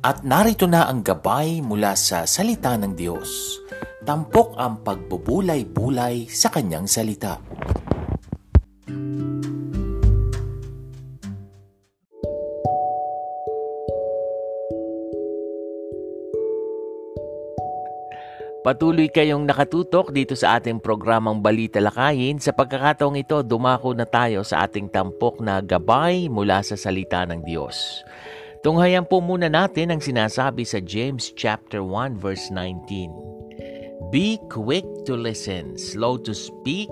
At 0.03 0.27
narito 0.27 0.67
na 0.67 0.91
ang 0.91 0.99
gabay 0.99 1.63
mula 1.63 1.95
sa 1.95 2.27
salita 2.27 2.75
ng 2.75 2.91
Diyos. 2.91 3.63
Tampok 4.03 4.59
ang 4.59 4.83
pagbubulay-bulay 4.83 6.27
sa 6.27 6.51
kanyang 6.51 6.83
salita. 6.83 7.39
Patuloy 18.63 19.11
kayong 19.11 19.43
nakatutok 19.43 20.15
dito 20.15 20.39
sa 20.39 20.55
ating 20.55 20.79
programang 20.79 21.43
Balita 21.43 21.83
Lakayin. 21.83 22.39
Sa 22.39 22.55
pagkakataong 22.55 23.19
ito, 23.19 23.43
dumako 23.43 23.91
na 23.91 24.07
tayo 24.07 24.39
sa 24.47 24.63
ating 24.63 24.87
tampok 24.87 25.43
na 25.43 25.59
gabay 25.59 26.31
mula 26.31 26.63
sa 26.63 26.79
salita 26.79 27.27
ng 27.27 27.43
Diyos. 27.43 28.07
Tunghayan 28.63 29.03
po 29.03 29.19
muna 29.19 29.51
natin 29.51 29.91
ang 29.91 29.99
sinasabi 29.99 30.63
sa 30.63 30.79
James 30.79 31.35
chapter 31.35 31.83
1 31.83 32.15
verse 32.15 32.47
19. 32.55 34.07
Be 34.15 34.39
quick 34.47 34.87
to 35.03 35.19
listen, 35.19 35.75
slow 35.75 36.15
to 36.23 36.31
speak, 36.31 36.87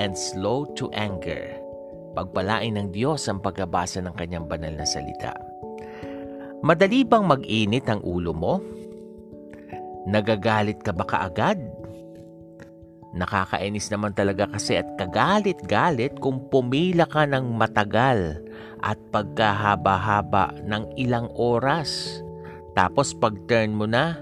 and 0.00 0.16
slow 0.16 0.72
to 0.80 0.88
anger. 0.96 1.52
Pagpalain 2.16 2.80
ng 2.80 2.96
Diyos 2.96 3.28
ang 3.28 3.44
pagkabasa 3.44 4.00
ng 4.00 4.16
kanyang 4.16 4.48
banal 4.48 4.72
na 4.72 4.88
salita. 4.88 5.36
Madali 6.64 7.04
bang 7.04 7.28
mag-init 7.28 7.84
ang 7.92 8.00
ulo 8.08 8.32
mo? 8.32 8.79
Nagagalit 10.08 10.80
ka 10.80 10.96
ba 10.96 11.04
kaagad? 11.04 11.60
Nakakainis 13.10 13.90
naman 13.90 14.14
talaga 14.14 14.46
kasi 14.46 14.78
at 14.78 14.86
kagalit-galit 14.94 16.14
kung 16.22 16.46
pumila 16.46 17.10
ka 17.10 17.26
ng 17.26 17.58
matagal 17.58 18.38
at 18.80 18.96
pagkahaba-haba 19.10 20.54
ng 20.62 20.94
ilang 20.94 21.26
oras. 21.34 22.22
Tapos 22.78 23.10
pag 23.18 23.34
turn 23.50 23.74
mo 23.74 23.90
na, 23.90 24.14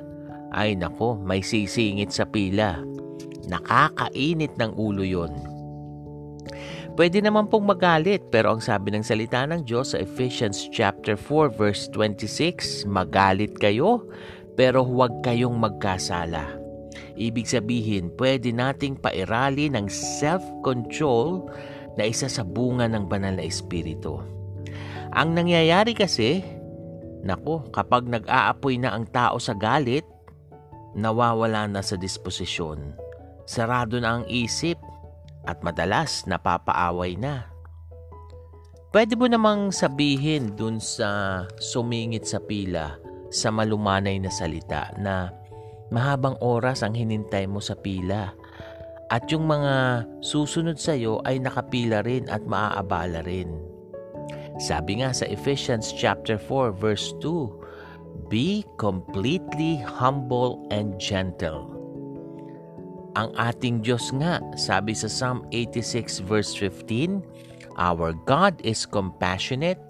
ay 0.57 0.73
nako, 0.73 1.21
may 1.21 1.45
sisingit 1.45 2.09
sa 2.09 2.25
pila. 2.25 2.81
Nakakainit 3.45 4.57
ng 4.57 4.73
ulo 4.73 5.05
yon. 5.05 5.37
Pwede 6.99 7.23
naman 7.23 7.47
pong 7.47 7.71
magalit 7.71 8.27
pero 8.27 8.51
ang 8.51 8.59
sabi 8.59 8.91
ng 8.91 9.07
salita 9.07 9.47
ng 9.47 9.63
Diyos 9.63 9.95
sa 9.95 10.03
Ephesians 10.03 10.67
chapter 10.75 11.15
4 11.15 11.55
verse 11.55 11.87
26, 11.95 12.91
magalit 12.91 13.55
kayo 13.55 14.03
pero 14.59 14.83
huwag 14.83 15.23
kayong 15.23 15.55
magkasala. 15.55 16.59
Ibig 17.15 17.47
sabihin, 17.47 18.11
pwede 18.19 18.51
nating 18.51 18.99
pairali 18.99 19.71
ng 19.71 19.87
self-control 19.87 21.47
na 21.95 22.03
isa 22.11 22.27
sa 22.27 22.43
bunga 22.43 22.91
ng 22.91 23.07
banal 23.07 23.39
na 23.39 23.47
espiritu. 23.47 24.19
Ang 25.15 25.39
nangyayari 25.39 25.95
kasi, 25.95 26.43
nako, 27.23 27.71
kapag 27.71 28.11
nag-aapoy 28.11 28.83
na 28.83 28.99
ang 28.99 29.07
tao 29.07 29.39
sa 29.39 29.55
galit, 29.55 30.03
nawawala 30.99 31.71
na 31.71 31.79
sa 31.79 31.95
disposisyon. 31.95 32.99
Sarado 33.47 34.03
na 34.03 34.19
ang 34.19 34.25
isip 34.27 34.79
at 35.47 35.63
madalas 35.63 36.27
napapaaway 36.27 37.15
na. 37.15 37.47
Pwede 38.91 39.15
mo 39.15 39.31
namang 39.31 39.71
sabihin 39.71 40.59
dun 40.59 40.83
sa 40.83 41.45
sumingit 41.61 42.27
sa 42.27 42.43
pila, 42.43 42.97
sa 43.29 43.53
malumanay 43.53 44.17
na 44.21 44.33
salita 44.33 44.93
na 44.97 45.33
mahabang 45.89 46.37
oras 46.41 46.85
ang 46.85 46.97
hinintay 46.97 47.49
mo 47.49 47.61
sa 47.61 47.77
pila 47.77 48.33
at 49.09 49.25
yung 49.33 49.49
mga 49.49 50.05
susunod 50.21 50.77
sa 50.77 50.93
iyo 50.93 51.25
ay 51.25 51.41
nakapila 51.41 52.05
rin 52.05 52.29
at 52.29 52.45
maaabala 52.45 53.25
rin. 53.25 53.49
Sabi 54.61 55.01
nga 55.01 55.17
sa 55.17 55.25
Ephesians 55.31 55.95
chapter 55.97 56.37
4 56.37 56.77
verse 56.77 57.17
2, 57.25 58.29
Be 58.29 58.67
completely 58.77 59.81
humble 59.81 60.61
and 60.69 61.01
gentle. 61.01 61.73
Ang 63.17 63.33
ating 63.41 63.81
Diyos 63.81 64.13
nga, 64.13 64.45
sabi 64.61 64.93
sa 64.93 65.09
Psalm 65.09 65.49
86 65.51 66.21
verse 66.29 66.53
15, 66.53 67.25
Our 67.81 68.13
God 68.29 68.61
is 68.61 68.85
compassionate, 68.85 69.81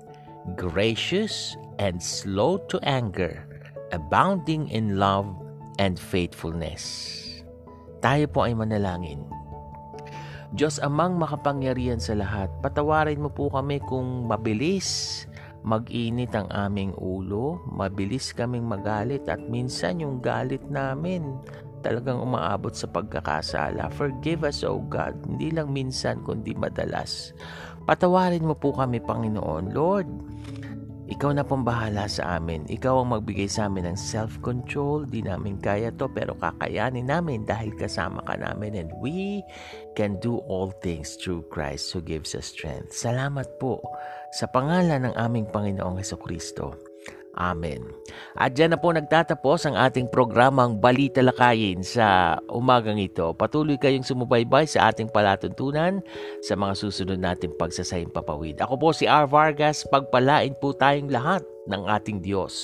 gracious, 0.54 1.58
and 1.78 2.02
slow 2.02 2.58
to 2.70 2.76
anger, 2.84 3.46
abounding 3.94 4.68
in 4.68 4.98
love 4.98 5.26
and 5.78 5.98
faithfulness. 5.98 6.84
Tayo 7.98 8.30
po 8.30 8.46
ay 8.46 8.54
manalangin. 8.54 9.22
Diyos 10.54 10.80
amang 10.80 11.18
makapangyarihan 11.20 12.00
sa 12.00 12.16
lahat, 12.16 12.48
patawarin 12.64 13.20
mo 13.20 13.28
po 13.28 13.52
kami 13.52 13.82
kung 13.84 14.30
mabilis 14.30 15.24
mag-init 15.66 16.32
ang 16.32 16.48
aming 16.54 16.94
ulo, 16.96 17.60
mabilis 17.68 18.32
kaming 18.32 18.64
magalit 18.64 19.26
at 19.28 19.42
minsan 19.50 20.00
yung 20.00 20.22
galit 20.22 20.62
namin 20.70 21.36
talagang 21.84 22.18
umaabot 22.22 22.72
sa 22.74 22.88
pagkakasala. 22.90 23.92
Forgive 23.94 24.48
us, 24.48 24.64
O 24.66 24.82
God, 24.82 25.14
hindi 25.28 25.52
lang 25.54 25.70
minsan 25.70 26.22
kundi 26.24 26.54
madalas. 26.56 27.36
Patawarin 27.86 28.44
mo 28.44 28.56
po 28.56 28.74
kami, 28.74 29.00
Panginoon. 29.00 29.72
Lord, 29.72 30.08
ikaw 31.08 31.32
na 31.32 31.40
pong 31.40 31.64
bahala 31.64 32.04
sa 32.04 32.36
amin. 32.36 32.68
Ikaw 32.68 33.00
ang 33.00 33.16
magbigay 33.16 33.48
sa 33.48 33.66
amin 33.66 33.88
ng 33.88 33.98
self-control. 33.98 35.08
Di 35.08 35.24
namin 35.24 35.56
kaya 35.56 35.88
to 35.96 36.08
pero 36.12 36.36
kakayanin 36.36 37.08
namin 37.08 37.48
dahil 37.48 37.72
kasama 37.80 38.20
ka 38.28 38.36
namin 38.36 38.76
and 38.76 38.92
we 39.00 39.40
can 39.96 40.20
do 40.20 40.44
all 40.52 40.68
things 40.84 41.16
through 41.16 41.48
Christ 41.48 41.90
who 41.96 42.04
gives 42.04 42.36
us 42.36 42.52
strength. 42.52 42.92
Salamat 42.92 43.56
po 43.56 43.80
sa 44.36 44.44
pangalan 44.52 45.08
ng 45.08 45.14
aming 45.16 45.48
Panginoong 45.48 45.96
Heso 45.96 46.20
Kristo. 46.20 46.87
Amen. 47.38 47.86
At 48.34 48.58
dyan 48.58 48.74
na 48.74 48.82
po 48.82 48.90
nagtatapos 48.90 49.70
ang 49.70 49.78
ating 49.78 50.10
programang 50.10 50.82
Balita 50.82 51.22
Lakayin 51.22 51.86
sa 51.86 52.34
umagang 52.50 52.98
ito. 52.98 53.30
Patuloy 53.38 53.78
kayong 53.78 54.02
sumubaybay 54.02 54.66
sa 54.66 54.90
ating 54.90 55.06
palatuntunan 55.14 56.02
sa 56.42 56.58
mga 56.58 56.74
susunod 56.74 57.22
nating 57.22 57.54
pagsasayang 57.54 58.10
papawid. 58.10 58.58
Ako 58.58 58.74
po 58.74 58.90
si 58.90 59.06
R. 59.06 59.30
Vargas. 59.30 59.86
Pagpalain 59.86 60.58
po 60.58 60.74
tayong 60.74 61.14
lahat 61.14 61.46
ng 61.70 61.86
ating 61.86 62.26
Diyos. 62.26 62.58